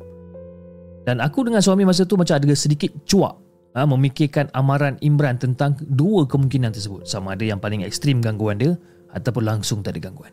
Dan 1.05 1.19
aku 1.19 1.49
dengan 1.49 1.59
suami 1.59 1.83
masa 1.83 2.07
tu 2.07 2.15
macam 2.15 2.39
ada 2.39 2.47
sedikit 2.55 2.93
cuak 3.03 3.35
ha, 3.75 3.83
memikirkan 3.83 4.47
amaran 4.55 4.95
Imran 5.03 5.37
tentang 5.43 5.75
dua 5.91 6.25
kemungkinan 6.25 6.71
tersebut. 6.71 7.05
Sama 7.05 7.35
ada 7.35 7.43
yang 7.43 7.59
paling 7.59 7.83
ekstrim 7.83 8.23
gangguan 8.23 8.63
dia 8.63 8.79
ataupun 9.11 9.43
langsung 9.43 9.83
tak 9.83 9.99
ada 9.99 10.07
gangguan. 10.07 10.33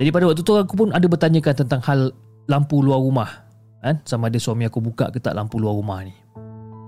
Jadi 0.00 0.08
pada 0.08 0.24
waktu 0.32 0.40
tu 0.40 0.56
aku 0.56 0.74
pun 0.80 0.88
ada 0.96 1.04
bertanyakan 1.04 1.54
tentang 1.60 1.80
hal 1.84 2.08
lampu 2.48 2.80
luar 2.80 3.04
rumah. 3.04 3.28
Kan? 3.84 4.00
Sama 4.08 4.32
ada 4.32 4.40
suami 4.40 4.64
aku 4.64 4.80
buka 4.80 5.12
ke 5.12 5.20
tak 5.20 5.36
lampu 5.36 5.60
luar 5.60 5.76
rumah 5.76 6.00
ni. 6.00 6.16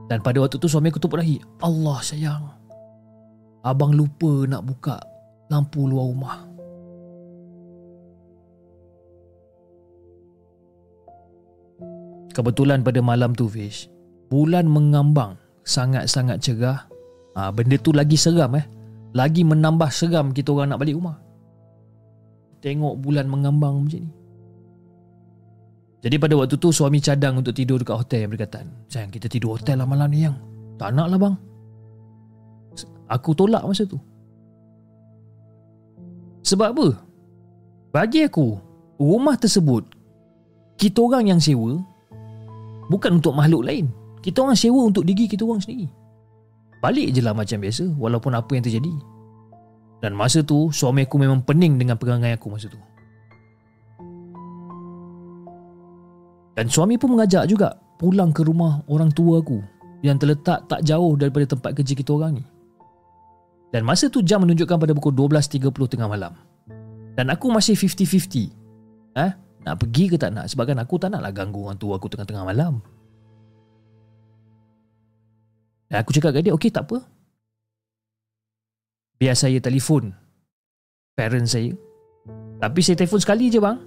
Dan 0.09 0.25
pada 0.25 0.40
waktu 0.40 0.57
tu 0.57 0.64
suami 0.64 0.88
aku 0.88 0.97
tu 0.97 1.12
lagi. 1.12 1.37
Allah 1.61 2.01
sayang. 2.01 2.62
Abang 3.62 3.94
lupa 3.94 4.42
nak 4.51 4.66
buka 4.66 4.98
lampu 5.46 5.87
luar 5.87 6.07
rumah. 6.11 6.38
Kebetulan 12.33 12.83
pada 12.83 13.05
malam 13.05 13.37
tu 13.37 13.44
Fish 13.44 13.87
Bulan 14.33 14.64
mengambang 14.66 15.37
Sangat-sangat 15.62 16.42
cerah. 16.42 16.90
Ha, 17.38 17.55
Benda 17.55 17.79
tu 17.79 17.94
lagi 17.94 18.18
seram 18.18 18.59
eh. 18.59 18.66
Lagi 19.14 19.46
menambah 19.46 19.92
seram 19.94 20.35
kita 20.35 20.51
orang 20.51 20.75
nak 20.75 20.83
balik 20.83 20.98
rumah. 20.98 21.22
Tengok 22.59 22.98
bulan 22.98 23.31
mengambang 23.31 23.79
macam 23.79 24.01
ni. 24.03 24.11
Jadi 26.03 26.18
pada 26.18 26.35
waktu 26.35 26.59
tu 26.59 26.75
suami 26.75 26.98
cadang 26.98 27.38
untuk 27.38 27.55
tidur 27.55 27.79
dekat 27.79 27.94
hotel 27.94 28.27
yang 28.27 28.33
berkatan 28.35 28.66
Sayang 28.90 29.14
kita 29.14 29.31
tidur 29.31 29.55
hotel 29.55 29.79
lah 29.79 29.87
malam 29.87 30.11
ni 30.11 30.27
yang. 30.27 30.35
Tak 30.75 30.98
nak 30.98 31.14
lah 31.14 31.18
bang 31.20 31.52
Aku 33.12 33.37
tolak 33.37 33.61
masa 33.68 33.85
tu 33.85 34.01
Sebab 36.48 36.72
apa? 36.72 36.88
Bagi 37.92 38.25
aku 38.25 38.57
Rumah 38.96 39.37
tersebut 39.37 39.85
Kita 40.81 41.05
orang 41.05 41.37
yang 41.37 41.40
sewa 41.40 41.77
Bukan 42.88 43.20
untuk 43.20 43.37
makhluk 43.37 43.68
lain 43.68 43.92
Kita 44.25 44.40
orang 44.40 44.57
sewa 44.57 44.88
untuk 44.88 45.05
diri 45.05 45.29
kita 45.29 45.44
orang 45.44 45.61
sendiri 45.61 45.92
Balik 46.81 47.12
je 47.12 47.20
lah 47.20 47.37
macam 47.37 47.61
biasa 47.61 47.92
Walaupun 48.01 48.33
apa 48.33 48.51
yang 48.57 48.64
terjadi 48.64 49.12
dan 50.03 50.18
masa 50.18 50.42
tu 50.42 50.66
suami 50.75 51.07
aku 51.07 51.14
memang 51.14 51.46
pening 51.46 51.79
dengan 51.79 51.94
perangai 51.94 52.35
aku 52.35 52.51
masa 52.51 52.66
tu. 52.66 52.77
Dan 56.59 56.66
suami 56.66 56.98
pun 56.98 57.14
mengajak 57.14 57.46
juga 57.46 57.79
pulang 57.96 58.35
ke 58.35 58.42
rumah 58.42 58.83
orang 58.90 59.14
tua 59.14 59.38
aku 59.38 59.62
yang 60.03 60.18
terletak 60.18 60.66
tak 60.66 60.83
jauh 60.83 61.14
daripada 61.14 61.55
tempat 61.55 61.79
kerja 61.79 61.94
kita 61.94 62.11
orang 62.18 62.42
ni. 62.42 62.44
Dan 63.72 63.88
masa 63.88 64.12
tu 64.12 64.20
jam 64.20 64.44
menunjukkan 64.44 64.76
pada 64.76 64.92
pukul 64.92 65.16
12.30 65.16 65.64
tengah 65.96 66.06
malam. 66.06 66.37
Dan 67.16 67.32
aku 67.32 67.48
masih 67.48 67.72
50-50. 67.72 68.52
Eh? 69.16 69.32
Nak 69.64 69.74
pergi 69.80 70.12
ke 70.12 70.16
tak 70.20 70.37
nak? 70.37 70.52
Sebabkan 70.52 70.76
aku 70.76 71.00
tak 71.00 71.08
naklah 71.12 71.32
ganggu 71.32 71.64
orang 71.64 71.80
tua 71.80 71.96
aku 71.96 72.12
tengah-tengah 72.12 72.44
malam. 72.44 72.85
Dan 75.88 75.96
aku 76.04 76.12
cakap 76.12 76.37
kat 76.37 76.44
dia, 76.44 76.52
okey 76.52 76.72
tak 76.72 76.88
apa 76.88 77.04
biar 79.22 79.38
saya 79.38 79.62
telefon 79.62 80.11
parent 81.14 81.46
saya. 81.46 81.70
Tapi 82.58 82.80
saya 82.82 82.98
telefon 82.98 83.22
sekali 83.22 83.46
je 83.54 83.62
bang. 83.62 83.78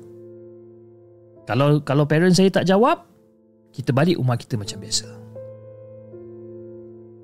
Kalau 1.43 1.83
kalau 1.83 2.07
parent 2.07 2.31
saya 2.31 2.47
tak 2.47 2.63
jawab, 2.63 3.03
kita 3.75 3.91
balik 3.91 4.15
rumah 4.15 4.39
kita 4.39 4.55
macam 4.55 4.79
biasa. 4.79 5.11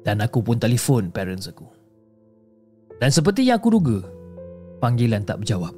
Dan 0.03 0.19
aku 0.19 0.43
pun 0.43 0.59
telefon 0.59 1.07
parents 1.07 1.47
aku. 1.47 1.63
Dan 3.01 3.09
seperti 3.09 3.49
yang 3.49 3.57
aku 3.57 3.73
duga, 3.73 3.97
panggilan 4.77 5.25
tak 5.25 5.41
berjawab. 5.41 5.73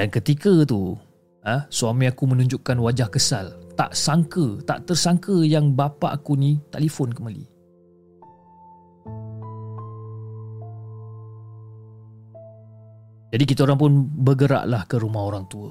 Dan 0.00 0.08
ketika 0.08 0.64
tu, 0.64 0.96
ha, 1.44 1.68
suami 1.68 2.08
aku 2.08 2.24
menunjukkan 2.24 2.80
wajah 2.80 3.12
kesal. 3.12 3.52
Tak 3.76 3.92
sangka, 3.92 4.64
tak 4.64 4.88
tersangka 4.88 5.44
yang 5.44 5.76
bapa 5.76 6.16
aku 6.16 6.40
ni 6.40 6.56
telefon 6.72 7.12
kembali. 7.12 7.44
Jadi 13.36 13.44
kita 13.44 13.68
orang 13.68 13.76
pun 13.76 13.92
bergeraklah 14.24 14.88
ke 14.88 14.96
rumah 14.96 15.28
orang 15.28 15.44
tua 15.50 15.68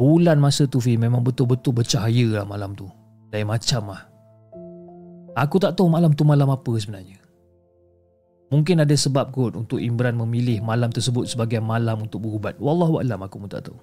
Bulan 0.00 0.40
masa 0.42 0.66
tu 0.66 0.82
Fi 0.82 0.98
memang 0.98 1.22
betul-betul 1.22 1.84
bercahaya 1.84 2.42
lah 2.42 2.44
malam 2.48 2.74
tu 2.74 2.90
Lain 3.30 3.46
macam 3.46 3.94
lah 3.94 4.02
Aku 5.36 5.62
tak 5.62 5.78
tahu 5.78 5.86
malam 5.92 6.16
tu 6.16 6.26
malam 6.26 6.50
apa 6.50 6.74
sebenarnya 6.74 7.19
Mungkin 8.50 8.82
ada 8.82 8.94
sebab 8.98 9.30
kot 9.30 9.54
untuk 9.54 9.78
Imran 9.78 10.18
memilih 10.18 10.58
malam 10.58 10.90
tersebut 10.90 11.30
sebagai 11.30 11.62
malam 11.62 12.02
untuk 12.02 12.26
berubat 12.26 12.58
Wallahualam 12.58 13.22
aku 13.22 13.46
pun 13.46 13.50
tak 13.50 13.70
tahu 13.70 13.78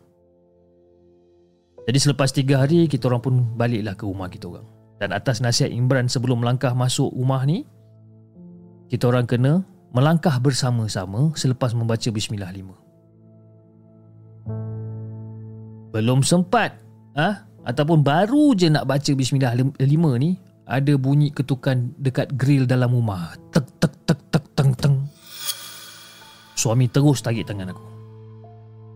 Jadi 1.87 1.97
selepas 2.03 2.29
tiga 2.35 2.59
hari 2.67 2.91
kita 2.91 3.07
orang 3.07 3.23
pun 3.23 3.33
baliklah 3.55 3.95
ke 3.95 4.03
rumah 4.03 4.27
kita 4.27 4.51
orang 4.51 4.67
Dan 4.99 5.15
atas 5.15 5.39
nasihat 5.39 5.71
Imran 5.71 6.11
sebelum 6.11 6.43
melangkah 6.43 6.75
masuk 6.75 7.15
rumah 7.15 7.47
ni 7.47 7.63
Kita 8.91 9.07
orang 9.07 9.23
kena 9.23 9.63
melangkah 9.95 10.35
bersama-sama 10.37 11.31
selepas 11.33 11.71
membaca 11.71 12.09
Bismillah 12.11 12.51
lima. 12.51 12.75
Belum 15.95 16.21
sempat 16.21 16.75
ah 17.17 17.23
ha? 17.23 17.29
ataupun 17.67 18.03
baru 18.03 18.53
je 18.53 18.67
nak 18.69 18.85
baca 18.87 19.11
Bismillah 19.15 19.55
lima 19.79 20.11
ni 20.19 20.37
ada 20.67 20.93
bunyi 20.99 21.31
ketukan 21.31 21.95
dekat 21.95 22.35
grill 22.35 22.67
dalam 22.67 22.91
rumah. 22.91 23.33
Tek. 23.55 23.66
Suami 26.57 26.89
terus 26.89 27.21
tarik 27.21 27.45
tangan 27.45 27.69
aku. 27.69 27.85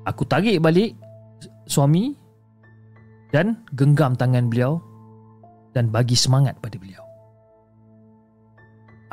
Aku 0.09 0.25
tarik 0.25 0.57
balik 0.57 0.97
suami 1.69 2.17
dan 3.29 3.61
genggam 3.77 4.17
tangan 4.17 4.49
beliau 4.49 4.81
dan 5.77 5.93
bagi 5.93 6.17
semangat 6.17 6.57
pada 6.57 6.81
beliau. 6.81 7.05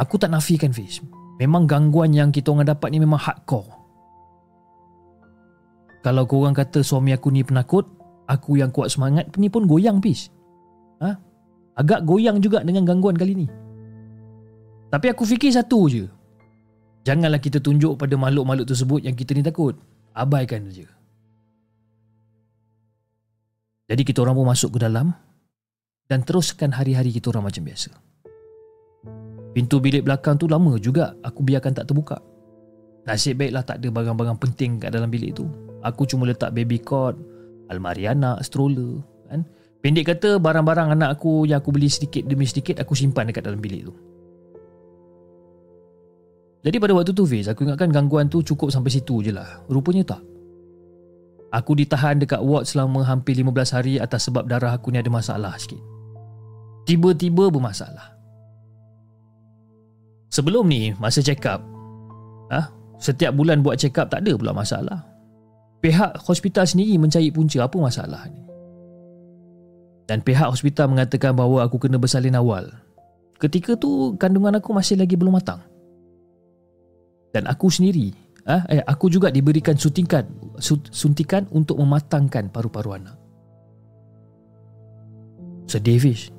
Aku 0.01 0.17
tak 0.17 0.33
nafikan 0.33 0.73
Fiz. 0.73 1.05
Memang 1.39 1.69
gangguan 1.69 2.11
yang 2.17 2.33
kita 2.33 2.51
orang 2.51 2.67
dapat 2.67 2.89
ni 2.91 2.99
memang 2.99 3.21
hardcore. 3.21 3.71
Kalau 6.03 6.25
korang 6.27 6.55
kata 6.55 6.83
suami 6.83 7.13
aku 7.15 7.31
ni 7.31 7.45
penakut, 7.45 7.85
aku 8.27 8.59
yang 8.59 8.73
kuat 8.73 8.91
semangat 8.91 9.29
ni 9.37 9.53
pun 9.53 9.69
goyang 9.69 10.01
pis. 10.03 10.31
Ha? 10.99 11.15
Agak 11.79 12.03
goyang 12.07 12.43
juga 12.43 12.63
dengan 12.67 12.87
gangguan 12.87 13.15
kali 13.15 13.45
ni. 13.45 13.47
Tapi 14.89 15.07
aku 15.13 15.23
fikir 15.29 15.53
satu 15.53 15.87
je. 15.87 16.09
Janganlah 17.09 17.40
kita 17.40 17.57
tunjuk 17.64 17.97
pada 17.97 18.21
makhluk-makhluk 18.21 18.68
tersebut 18.68 19.01
yang 19.01 19.16
kita 19.16 19.33
ni 19.33 19.40
takut. 19.40 19.73
Abaikan 20.12 20.68
je. 20.68 20.85
Jadi 23.88 24.05
kita 24.05 24.21
orang 24.21 24.37
pun 24.37 24.44
masuk 24.44 24.77
ke 24.77 24.85
dalam 24.85 25.16
dan 26.05 26.21
teruskan 26.21 26.68
hari-hari 26.68 27.09
kita 27.09 27.33
orang 27.33 27.49
macam 27.49 27.64
biasa. 27.64 27.97
Pintu 29.57 29.81
bilik 29.81 30.05
belakang 30.05 30.37
tu 30.37 30.44
lama 30.44 30.77
juga 30.77 31.16
aku 31.25 31.40
biarkan 31.40 31.73
tak 31.81 31.88
terbuka. 31.88 32.21
Nasib 33.09 33.40
baiklah 33.40 33.64
tak 33.64 33.81
ada 33.81 33.88
barang-barang 33.88 34.37
penting 34.37 34.77
kat 34.77 34.92
dalam 34.92 35.09
bilik 35.09 35.33
tu. 35.33 35.49
Aku 35.81 36.05
cuma 36.05 36.29
letak 36.29 36.53
baby 36.53 36.77
cot, 36.77 37.16
almari 37.73 38.05
anak, 38.05 38.44
stroller. 38.44 39.01
Kan? 39.33 39.49
Pendek 39.81 40.12
kata 40.12 40.37
barang-barang 40.37 40.92
anak 40.92 41.16
aku 41.16 41.49
yang 41.49 41.64
aku 41.64 41.73
beli 41.73 41.88
sedikit 41.88 42.29
demi 42.29 42.44
sedikit 42.44 42.85
aku 42.85 42.92
simpan 42.92 43.33
dekat 43.33 43.49
dalam 43.49 43.64
bilik 43.64 43.88
tu. 43.88 43.97
Jadi 46.62 46.77
pada 46.83 46.92
waktu 46.94 47.14
tu 47.14 47.23
Fiz, 47.23 47.47
aku 47.47 47.62
ingatkan 47.62 47.94
gangguan 47.94 48.27
tu 48.27 48.42
cukup 48.42 48.75
sampai 48.75 48.90
situ 48.90 49.23
je 49.23 49.31
lah. 49.31 49.62
Rupanya 49.71 50.16
tak. 50.16 50.23
Aku 51.55 51.73
ditahan 51.73 52.21
dekat 52.21 52.42
ward 52.44 52.68
selama 52.68 53.07
hampir 53.07 53.38
15 53.38 53.77
hari 53.77 53.94
atas 53.97 54.29
sebab 54.29 54.44
darah 54.44 54.75
aku 54.75 54.92
ni 54.92 55.01
ada 55.01 55.09
masalah 55.09 55.55
sikit. 55.57 55.81
Tiba-tiba 56.85 57.49
bermasalah. 57.49 58.18
Sebelum 60.29 60.68
ni 60.68 60.92
masa 61.01 61.25
check 61.25 61.40
up 61.49 61.64
ah, 62.53 62.68
Setiap 63.01 63.33
bulan 63.33 63.64
buat 63.64 63.81
check 63.81 63.97
up 63.97 64.12
tak 64.12 64.25
ada 64.25 64.37
pula 64.37 64.53
masalah 64.53 65.01
Pihak 65.81 66.21
hospital 66.21 66.68
sendiri 66.68 67.01
mencari 67.01 67.33
punca 67.33 67.64
apa 67.64 67.77
masalah 67.81 68.29
ni 68.29 68.42
Dan 70.05 70.21
pihak 70.21 70.53
hospital 70.53 70.92
mengatakan 70.92 71.33
bahawa 71.33 71.64
aku 71.64 71.81
kena 71.81 71.97
bersalin 71.97 72.37
awal 72.37 72.68
Ketika 73.40 73.79
tu 73.79 74.18
kandungan 74.21 74.61
aku 74.61 74.75
masih 74.77 75.01
lagi 75.01 75.16
belum 75.16 75.40
matang 75.40 75.64
Dan 77.33 77.45
aku 77.45 77.69
sendiri 77.69 78.12
ah, 78.49 78.64
eh, 78.73 78.81
Aku 78.88 79.12
juga 79.12 79.29
diberikan 79.29 79.77
suntikan 79.77 80.25
Suntikan 80.91 81.47
untuk 81.55 81.79
mematangkan 81.79 82.51
paru-paru 82.51 82.99
anak. 82.99 83.17
Sedih 85.69 86.01
Fish. 86.01 86.33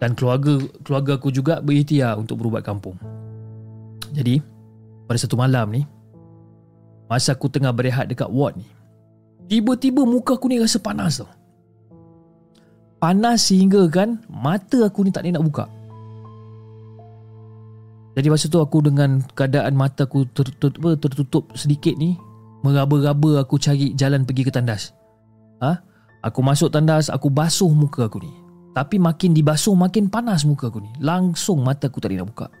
Dan 0.00 0.16
keluarga 0.16 0.56
keluarga 0.80 1.20
aku 1.20 1.28
juga 1.28 1.60
berikhtiar 1.60 2.16
untuk 2.16 2.40
berubat 2.40 2.64
kampung. 2.64 2.96
Jadi, 4.10 4.40
pada 5.06 5.18
satu 5.20 5.36
malam 5.36 5.70
ni, 5.70 5.84
Masa 7.10 7.34
aku 7.34 7.50
tengah 7.50 7.74
berehat 7.74 8.06
dekat 8.06 8.30
ward 8.30 8.54
ni 8.54 8.66
Tiba-tiba 9.50 10.06
muka 10.06 10.38
aku 10.38 10.46
ni 10.46 10.62
rasa 10.62 10.78
panas 10.78 11.18
tau. 11.18 11.30
Panas 13.02 13.50
sehingga 13.50 13.82
kan 13.90 14.22
Mata 14.30 14.86
aku 14.86 15.02
ni 15.02 15.10
tak 15.10 15.26
boleh 15.26 15.34
nak 15.34 15.46
buka 15.46 15.64
Jadi 18.20 18.28
masa 18.28 18.52
tu 18.52 18.60
aku 18.60 18.84
dengan 18.84 19.24
keadaan 19.32 19.72
mata 19.72 20.04
aku 20.04 20.28
tertutup, 20.28 20.76
tertutup 21.00 21.48
sedikit 21.56 21.96
ni 21.96 22.20
Meraba-raba 22.60 23.40
aku 23.40 23.56
cari 23.56 23.96
jalan 23.96 24.28
pergi 24.28 24.44
ke 24.44 24.52
tandas. 24.52 24.92
Ha? 25.64 25.80
Aku 26.28 26.44
masuk 26.44 26.68
tandas 26.68 27.08
Aku 27.08 27.32
basuh 27.32 27.72
muka 27.72 28.12
aku 28.12 28.20
ni. 28.20 28.28
Tapi 28.76 29.00
makin 29.00 29.32
dibasuh 29.32 29.72
Makin 29.72 30.12
panas 30.12 30.44
muka 30.44 30.68
aku 30.68 30.84
ni. 30.84 30.92
Langsung 31.00 31.64
mata 31.64 31.88
aku 31.88 31.96
boleh 31.96 32.20
nak 32.20 32.28
buka. 32.28 32.52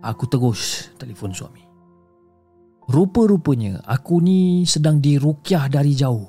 Aku 0.00 0.24
terus 0.24 0.88
telefon 0.96 1.36
suami. 1.36 1.60
Rupa-rupanya 2.88 3.84
aku 3.84 4.24
ni 4.24 4.64
sedang 4.64 4.96
dirukyah 4.96 5.68
dari 5.68 5.92
jauh. 5.92 6.24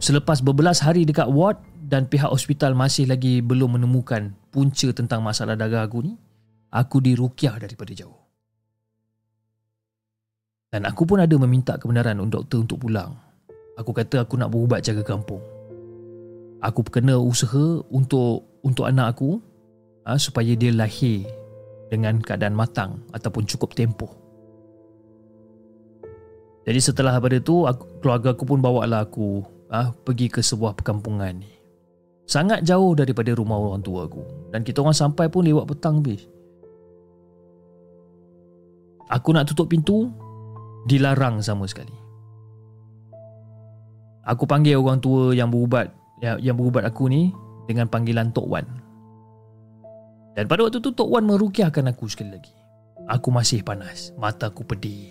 Selepas 0.00 0.40
berbelas 0.40 0.80
hari 0.80 1.04
dekat 1.04 1.28
ward 1.28 1.60
dan 1.76 2.08
pihak 2.08 2.32
hospital 2.32 2.72
masih 2.72 3.04
lagi 3.04 3.44
belum 3.44 3.76
menemukan 3.76 4.32
punca 4.48 4.88
tentang 4.96 5.20
masalah 5.20 5.60
darah 5.60 5.84
aku 5.84 6.08
ni, 6.08 6.16
aku 6.70 7.02
dirukyah 7.02 7.58
daripada 7.58 7.92
jauh. 7.94 8.18
Dan 10.70 10.86
aku 10.86 11.02
pun 11.02 11.18
ada 11.18 11.34
meminta 11.34 11.74
kebenaran 11.74 12.22
untuk 12.22 12.46
doktor 12.46 12.58
untuk 12.62 12.78
pulang. 12.86 13.10
Aku 13.74 13.90
kata 13.90 14.22
aku 14.22 14.38
nak 14.38 14.54
berubat 14.54 14.86
jaga 14.86 15.02
kampung. 15.02 15.42
Aku 16.62 16.86
kena 16.86 17.18
usaha 17.18 17.82
untuk 17.90 18.46
untuk 18.62 18.86
anak 18.86 19.18
aku 19.18 19.42
ha, 20.06 20.14
supaya 20.14 20.54
dia 20.54 20.70
lahir 20.70 21.26
dengan 21.90 22.22
keadaan 22.22 22.54
matang 22.54 23.02
ataupun 23.10 23.50
cukup 23.50 23.74
tempoh. 23.74 24.14
Jadi 26.68 26.78
setelah 26.78 27.18
pada 27.18 27.40
tu 27.42 27.66
aku, 27.66 27.98
keluarga 27.98 28.30
aku 28.30 28.44
pun 28.46 28.62
bawa 28.62 28.86
lah 28.86 29.02
aku 29.02 29.42
ah 29.74 29.90
pergi 29.90 30.30
ke 30.30 30.38
sebuah 30.38 30.78
perkampungan 30.78 31.34
ni. 31.40 31.50
Sangat 32.30 32.62
jauh 32.62 32.94
daripada 32.94 33.34
rumah 33.34 33.58
orang 33.58 33.82
tua 33.82 34.06
aku 34.06 34.22
dan 34.54 34.62
kita 34.62 34.86
orang 34.86 34.94
sampai 34.94 35.26
pun 35.26 35.42
lewat 35.42 35.66
petang 35.66 35.98
habis. 35.98 36.30
Aku 39.10 39.34
nak 39.34 39.50
tutup 39.50 39.66
pintu 39.66 40.06
dilarang 40.86 41.42
sama 41.42 41.66
sekali. 41.66 41.92
Aku 44.22 44.46
panggil 44.46 44.78
orang 44.78 45.02
tua 45.02 45.34
yang 45.34 45.50
berubat 45.50 45.90
yang, 46.22 46.38
yang 46.38 46.56
berubat 46.56 46.86
aku 46.86 47.10
ni 47.10 47.34
dengan 47.66 47.90
panggilan 47.90 48.30
Tok 48.30 48.46
Wan. 48.46 48.66
Dan 50.38 50.46
pada 50.46 50.62
waktu 50.62 50.78
tu 50.78 50.94
Tok 50.94 51.10
Wan 51.10 51.26
merukiahkan 51.26 51.90
aku 51.90 52.06
sekali 52.06 52.38
lagi. 52.38 52.54
Aku 53.10 53.34
masih 53.34 53.66
panas, 53.66 54.14
mata 54.14 54.52
aku 54.52 54.62
pedih. 54.62 55.10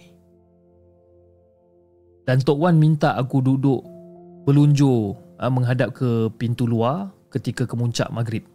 Dan 2.23 2.39
Tok 2.39 2.61
Wan 2.61 2.79
minta 2.79 3.17
aku 3.19 3.43
duduk 3.43 3.83
berlunjur 4.47 5.17
uh, 5.41 5.51
menghadap 5.51 5.91
ke 5.91 6.31
pintu 6.39 6.63
luar 6.63 7.11
ketika 7.33 7.67
kemuncak 7.67 8.07
maghrib. 8.13 8.47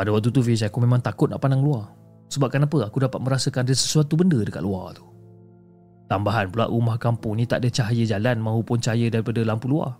Pada 0.00 0.08
waktu 0.08 0.32
tu 0.32 0.40
Fiz, 0.40 0.64
aku 0.64 0.80
memang 0.80 1.04
takut 1.04 1.28
nak 1.28 1.44
pandang 1.44 1.60
luar. 1.60 1.99
Sebab 2.30 2.48
kenapa? 2.48 2.86
Aku 2.86 3.02
dapat 3.02 3.18
merasakan 3.18 3.66
ada 3.66 3.74
sesuatu 3.74 4.14
benda 4.14 4.38
dekat 4.38 4.62
luar 4.62 4.94
tu. 4.94 5.02
Tambahan 6.06 6.50
pula 6.50 6.66
rumah 6.70 6.98
kampung 6.98 7.38
ni 7.38 7.46
tak 7.46 7.62
ada 7.62 7.70
cahaya 7.70 8.02
jalan 8.06 8.38
maupun 8.42 8.78
cahaya 8.78 9.10
daripada 9.10 9.42
lampu 9.42 9.70
luar. 9.70 9.98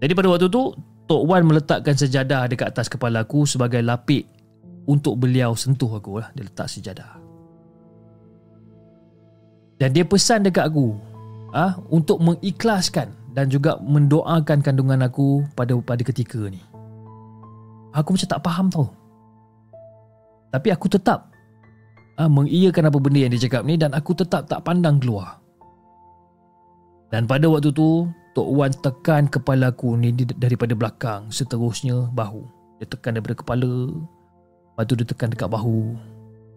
Jadi 0.00 0.12
pada 0.12 0.28
waktu 0.32 0.48
tu, 0.48 0.72
Tok 1.08 1.22
Wan 1.28 1.44
meletakkan 1.44 1.96
sejadah 1.96 2.48
dekat 2.48 2.72
atas 2.72 2.88
kepala 2.88 3.24
aku 3.24 3.44
sebagai 3.44 3.84
lapik 3.84 4.28
untuk 4.88 5.20
beliau 5.20 5.52
sentuh 5.56 5.92
aku 5.92 6.20
lah. 6.20 6.28
Dia 6.32 6.44
letak 6.48 6.68
sejadah. 6.72 7.20
Dan 9.80 9.90
dia 9.92 10.06
pesan 10.06 10.46
dekat 10.46 10.70
aku 10.70 10.94
ah 11.52 11.74
ha, 11.74 11.78
untuk 11.92 12.16
mengikhlaskan 12.22 13.12
dan 13.36 13.52
juga 13.52 13.76
mendoakan 13.82 14.64
kandungan 14.64 15.04
aku 15.04 15.44
pada 15.52 15.76
pada 15.84 16.00
ketika 16.00 16.38
ni. 16.48 16.60
Aku 17.92 18.16
macam 18.16 18.28
tak 18.28 18.40
faham 18.40 18.72
tau. 18.72 19.01
Tapi 20.52 20.68
aku 20.68 20.86
tetap 20.92 21.32
ha, 22.20 22.28
mengiyakan 22.28 22.92
apa 22.92 22.98
benda 23.00 23.24
yang 23.24 23.32
dia 23.32 23.48
cakap 23.48 23.64
ni 23.64 23.80
dan 23.80 23.96
aku 23.96 24.12
tetap 24.12 24.46
tak 24.46 24.60
pandang 24.62 25.00
keluar. 25.00 25.40
Dan 27.08 27.24
pada 27.24 27.48
waktu 27.48 27.72
tu, 27.72 28.08
Tok 28.32 28.48
Wan 28.52 28.72
tekan 28.72 29.28
kepala 29.28 29.72
aku 29.72 29.96
ni 29.96 30.12
daripada 30.16 30.72
belakang, 30.72 31.28
seterusnya 31.28 32.08
bahu. 32.12 32.44
Dia 32.80 32.88
tekan 32.88 33.16
daripada 33.16 33.36
kepala, 33.36 33.92
lepas 34.72 34.84
tu 34.88 34.96
dia 34.96 35.04
tekan 35.04 35.28
dekat 35.28 35.48
bahu, 35.52 35.92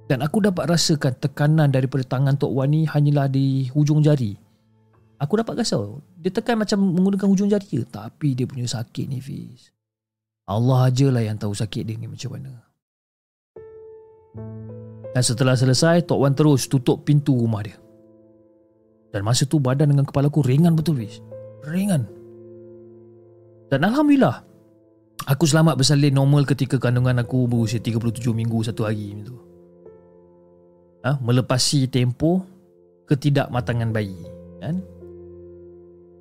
dan 0.06 0.22
aku 0.22 0.38
dapat 0.38 0.70
rasakan 0.70 1.18
tekanan 1.18 1.74
daripada 1.74 2.06
tangan 2.06 2.38
Tok 2.38 2.54
Wan 2.54 2.70
ni 2.70 2.86
hanyalah 2.86 3.26
di 3.26 3.68
hujung 3.74 4.06
jari. 4.06 4.38
Aku 5.18 5.40
dapat 5.40 5.64
rasa 5.64 5.80
dia 6.20 6.30
tekan 6.30 6.62
macam 6.62 6.78
menggunakan 6.78 7.26
hujung 7.26 7.50
jari 7.50 7.82
je. 7.82 7.84
Tapi 7.88 8.36
dia 8.38 8.46
punya 8.46 8.68
sakit 8.70 9.06
ni 9.10 9.18
Fiz. 9.24 9.74
Allah 10.46 10.94
ajalah 10.94 11.24
yang 11.26 11.42
tahu 11.42 11.58
sakit 11.58 11.88
dia 11.90 11.98
ni 11.98 12.06
macam 12.06 12.38
mana. 12.38 12.65
Dan 15.16 15.24
setelah 15.24 15.56
selesai, 15.56 16.04
Tok 16.04 16.20
Wan 16.20 16.36
terus 16.36 16.68
tutup 16.68 17.08
pintu 17.08 17.40
rumah 17.40 17.64
dia. 17.64 17.80
Dan 19.16 19.24
masa 19.24 19.48
tu 19.48 19.64
badan 19.64 19.96
dengan 19.96 20.04
kepala 20.04 20.28
aku 20.28 20.44
ringan 20.44 20.76
betul 20.76 21.00
Fiz. 21.00 21.24
Ringan. 21.64 22.04
Dan 23.72 23.88
Alhamdulillah, 23.88 24.44
aku 25.32 25.48
selamat 25.48 25.80
bersalin 25.80 26.12
normal 26.12 26.44
ketika 26.44 26.76
kandungan 26.76 27.24
aku 27.24 27.48
berusia 27.48 27.80
37 27.80 28.36
minggu 28.36 28.60
satu 28.68 28.84
hari. 28.84 29.16
Macam 29.16 29.32
tu 29.32 29.46
ha, 31.06 31.22
melepasi 31.22 31.86
tempoh 31.88 32.42
ketidakmatangan 33.06 33.94
bayi 33.94 34.18
kan 34.60 34.82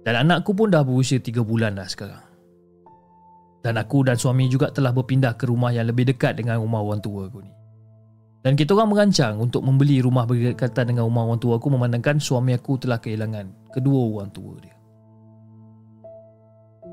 dan 0.05 0.29
anakku 0.29 0.53
pun 0.53 0.69
dah 0.69 0.85
berusia 0.85 1.17
3 1.17 1.41
bulan 1.41 1.81
dah 1.81 1.89
sekarang 1.89 2.21
dan 3.65 3.81
aku 3.81 4.05
dan 4.05 4.21
suami 4.21 4.53
juga 4.53 4.69
telah 4.69 4.93
berpindah 4.93 5.33
ke 5.41 5.49
rumah 5.49 5.73
yang 5.73 5.89
lebih 5.89 6.13
dekat 6.13 6.37
dengan 6.37 6.61
rumah 6.61 6.85
orang 6.85 7.01
tua 7.01 7.25
aku 7.33 7.41
ni 7.41 7.53
dan 8.45 8.53
kita 8.55 8.77
orang 8.77 8.93
merancang 8.93 9.41
untuk 9.41 9.65
membeli 9.65 10.05
rumah 10.05 10.29
berdekatan 10.29 10.93
dengan 10.93 11.09
rumah 11.09 11.25
orang 11.25 11.41
tua 11.41 11.57
aku 11.57 11.73
memandangkan 11.73 12.21
suami 12.21 12.53
aku 12.53 12.77
telah 12.77 13.01
kehilangan 13.01 13.73
kedua 13.73 14.01
orang 14.21 14.31
tua 14.31 14.55
dia. 14.61 14.77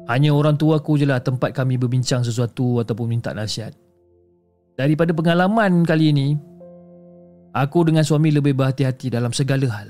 Hanya 0.07 0.31
orang 0.31 0.55
tua 0.55 0.79
aku 0.79 0.97
je 0.97 1.05
lah 1.05 1.19
tempat 1.19 1.51
kami 1.51 1.75
berbincang 1.75 2.23
sesuatu 2.23 2.81
ataupun 2.81 3.05
minta 3.05 3.35
nasihat. 3.35 3.75
Daripada 4.79 5.13
pengalaman 5.13 5.85
kali 5.85 6.09
ini, 6.09 6.27
Aku 7.51 7.83
dengan 7.83 8.07
suami 8.07 8.31
lebih 8.31 8.55
berhati-hati 8.55 9.11
dalam 9.11 9.35
segala 9.35 9.67
hal. 9.67 9.89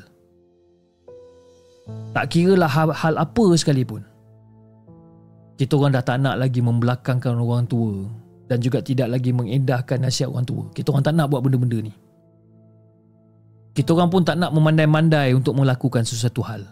Tak 2.18 2.26
kira 2.34 2.58
lah 2.58 2.70
hal, 2.70 2.90
hal 2.90 3.16
apa 3.22 3.46
sekalipun. 3.54 4.02
Kita 5.62 5.78
orang 5.78 5.94
dah 5.94 6.02
tak 6.02 6.26
nak 6.26 6.42
lagi 6.42 6.58
membelakangkan 6.58 7.38
orang 7.38 7.70
tua 7.70 8.10
dan 8.52 8.60
juga 8.60 8.84
tidak 8.84 9.08
lagi 9.08 9.32
mengendahkan 9.32 10.04
nasihat 10.04 10.28
orang 10.28 10.44
tua. 10.44 10.68
Kita 10.76 10.92
orang 10.92 11.08
tak 11.08 11.16
nak 11.16 11.32
buat 11.32 11.40
benda-benda 11.40 11.88
ni. 11.88 11.94
Kita 13.72 13.96
orang 13.96 14.12
pun 14.12 14.28
tak 14.28 14.36
nak 14.36 14.52
memandai-mandai 14.52 15.32
untuk 15.32 15.56
melakukan 15.56 16.04
sesuatu 16.04 16.44
hal. 16.44 16.68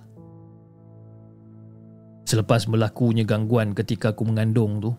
Selepas 2.28 2.68
berlakunya 2.68 3.24
gangguan 3.24 3.72
ketika 3.72 4.12
aku 4.12 4.28
mengandung 4.28 4.84
tu, 4.84 4.92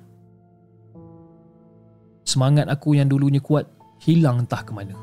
semangat 2.24 2.64
aku 2.72 2.96
yang 2.96 3.12
dulunya 3.12 3.44
kuat 3.44 3.68
hilang 4.00 4.48
entah 4.48 4.64
ke 4.64 4.72
mana. 4.72 4.96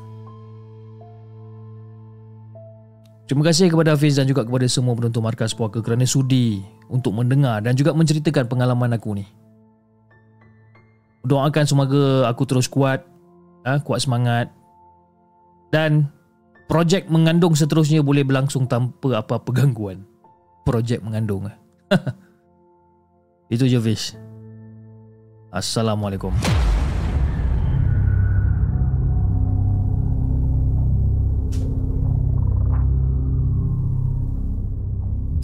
Terima 3.30 3.46
kasih 3.46 3.70
kepada 3.70 3.94
Hafiz 3.94 4.18
dan 4.18 4.26
juga 4.26 4.42
kepada 4.42 4.66
semua 4.66 4.98
penonton 4.98 5.22
Markas 5.22 5.54
Puaka 5.54 5.78
kerana 5.78 6.02
sudi 6.02 6.58
untuk 6.90 7.14
mendengar 7.14 7.62
dan 7.62 7.78
juga 7.78 7.94
menceritakan 7.94 8.50
pengalaman 8.50 8.98
aku 8.98 9.14
ni. 9.14 9.28
Doakan 11.28 11.68
semoga 11.68 12.24
aku 12.24 12.48
terus 12.48 12.64
kuat, 12.72 13.04
ha, 13.68 13.76
kuat 13.84 14.00
semangat 14.00 14.48
dan 15.68 16.08
projek 16.72 17.04
mengandung 17.12 17.52
seterusnya 17.52 18.00
boleh 18.00 18.24
berlangsung 18.24 18.64
tanpa 18.64 19.20
apa-apa 19.20 19.52
gangguan. 19.52 20.08
Projek 20.64 21.04
mengandung. 21.04 21.52
Itu 23.52 23.68
je 23.68 23.76
Hafiz. 23.76 24.16
Assalamualaikum. 25.52 26.32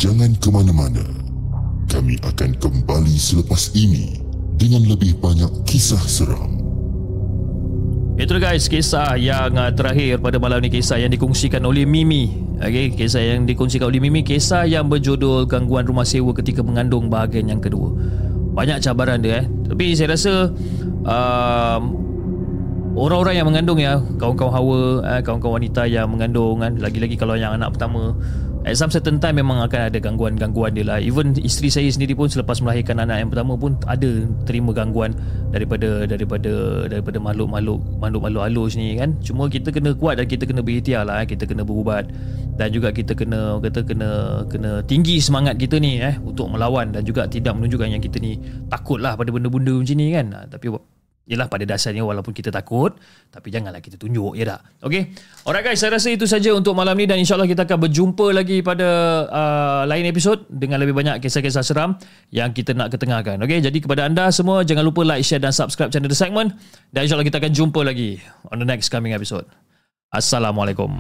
Jangan 0.00 0.32
ke 0.40 0.48
mana-mana. 0.48 1.04
Kami 1.92 2.16
akan 2.24 2.50
kembali 2.56 3.16
selepas 3.20 3.68
ini 3.76 4.23
dengan 4.58 4.82
lebih 4.86 5.18
banyak 5.18 5.50
kisah 5.66 6.00
seram. 6.04 6.54
Itu 8.14 8.38
guys, 8.38 8.70
kisah 8.70 9.18
yang 9.18 9.58
uh, 9.58 9.74
terakhir 9.74 10.22
pada 10.22 10.38
malam 10.38 10.62
ni 10.62 10.70
kisah 10.70 11.02
yang 11.02 11.10
dikongsikan 11.10 11.66
oleh 11.66 11.82
Mimi. 11.82 12.30
Okey, 12.62 12.94
kisah 12.94 13.18
yang 13.18 13.42
dikongsikan 13.42 13.90
oleh 13.90 13.98
Mimi 13.98 14.22
kisah 14.22 14.70
yang 14.70 14.86
berjudul 14.86 15.50
gangguan 15.50 15.82
rumah 15.82 16.06
sewa 16.06 16.30
ketika 16.30 16.62
mengandung 16.62 17.10
bahagian 17.10 17.50
yang 17.50 17.58
kedua. 17.58 17.90
Banyak 18.54 18.86
cabaran 18.86 19.18
dia 19.18 19.42
eh. 19.42 19.44
Tapi 19.66 19.98
saya 19.98 20.14
rasa 20.14 20.46
um, 21.02 21.82
orang-orang 22.94 23.34
yang 23.42 23.46
mengandung 23.50 23.82
ya 23.82 23.98
kawan-kawan 24.22 24.54
hawa 24.54 24.78
eh, 25.18 25.20
kawan-kawan 25.26 25.58
wanita 25.58 25.82
yang 25.90 26.06
mengandung 26.06 26.62
kan 26.62 26.78
lagi-lagi 26.78 27.18
kalau 27.18 27.34
yang 27.34 27.50
anak 27.58 27.74
pertama 27.74 28.14
at 28.64 28.74
some 28.80 28.88
certain 28.88 29.20
time 29.20 29.36
memang 29.36 29.60
akan 29.60 29.92
ada 29.92 29.98
gangguan-gangguan 30.00 30.72
dia 30.72 30.84
lah. 30.88 30.98
Even 30.98 31.36
isteri 31.36 31.68
saya 31.68 31.88
sendiri 31.92 32.16
pun 32.16 32.32
selepas 32.32 32.64
melahirkan 32.64 32.96
anak 32.96 33.20
yang 33.20 33.30
pertama 33.30 33.54
pun 33.60 33.76
ada 33.84 34.24
terima 34.48 34.72
gangguan 34.72 35.12
daripada 35.52 36.08
daripada 36.08 36.84
daripada 36.88 37.18
makhluk-makhluk 37.20 37.80
makhluk-makhluk 38.00 38.42
halus 38.42 38.72
ni 38.80 38.96
kan? 38.96 39.12
Cuma 39.20 39.52
kita 39.52 39.68
kena 39.68 39.92
kuat 39.92 40.16
dan 40.16 40.26
kita 40.26 40.48
kena 40.48 40.64
berikhtiar 40.64 41.04
lah 41.04 41.22
eh. 41.22 41.28
kita 41.28 41.44
kena 41.44 41.62
berubat 41.62 42.08
dan 42.56 42.72
juga 42.72 42.88
kita 42.94 43.12
kena 43.12 43.60
kata 43.60 43.84
kena 43.84 44.10
kena 44.48 44.80
tinggi 44.88 45.20
semangat 45.20 45.60
kita 45.60 45.76
ni 45.76 46.00
eh 46.00 46.16
untuk 46.24 46.48
melawan 46.48 46.88
dan 46.94 47.04
juga 47.04 47.28
tidak 47.28 47.52
menunjukkan 47.58 47.88
yang 47.92 48.02
kita 48.02 48.16
ni 48.22 48.40
takut 48.72 48.96
lah 48.96 49.12
pada 49.12 49.28
benda-benda 49.28 49.76
macam 49.76 49.96
ni 49.98 50.06
kan? 50.10 50.26
Ah, 50.32 50.46
tapi 50.48 50.72
Yelah 51.24 51.48
pada 51.48 51.64
dasarnya 51.64 52.04
walaupun 52.04 52.36
kita 52.36 52.52
takut 52.52 53.00
Tapi 53.32 53.48
janganlah 53.48 53.80
kita 53.80 53.96
tunjuk 53.96 54.36
ya 54.36 54.44
tak? 54.44 54.60
Okay 54.84 55.08
Alright 55.48 55.64
guys 55.64 55.80
saya 55.80 55.96
rasa 55.96 56.12
itu 56.12 56.28
saja 56.28 56.52
untuk 56.52 56.76
malam 56.76 56.92
ni 57.00 57.08
Dan 57.08 57.16
insyaAllah 57.16 57.48
kita 57.48 57.64
akan 57.64 57.88
berjumpa 57.88 58.28
lagi 58.28 58.60
pada 58.60 58.88
uh, 59.32 59.82
lain 59.88 60.04
episod 60.04 60.44
Dengan 60.52 60.84
lebih 60.84 60.92
banyak 60.92 61.24
kisah-kisah 61.24 61.64
seram 61.64 61.96
Yang 62.28 62.60
kita 62.60 62.76
nak 62.76 62.92
ketengahkan. 62.92 63.40
Okay 63.40 63.64
jadi 63.64 63.78
kepada 63.80 64.04
anda 64.04 64.28
semua 64.28 64.68
Jangan 64.68 64.84
lupa 64.84 65.00
like, 65.00 65.24
share 65.24 65.40
dan 65.40 65.56
subscribe 65.56 65.88
channel 65.88 66.12
The 66.12 66.18
Segment 66.18 66.52
Dan 66.92 67.08
insyaAllah 67.08 67.24
kita 67.24 67.40
akan 67.40 67.52
jumpa 67.56 67.80
lagi 67.80 68.20
On 68.52 68.60
the 68.60 68.68
next 68.68 68.92
coming 68.92 69.16
episode. 69.16 69.48
Assalamualaikum 70.12 70.92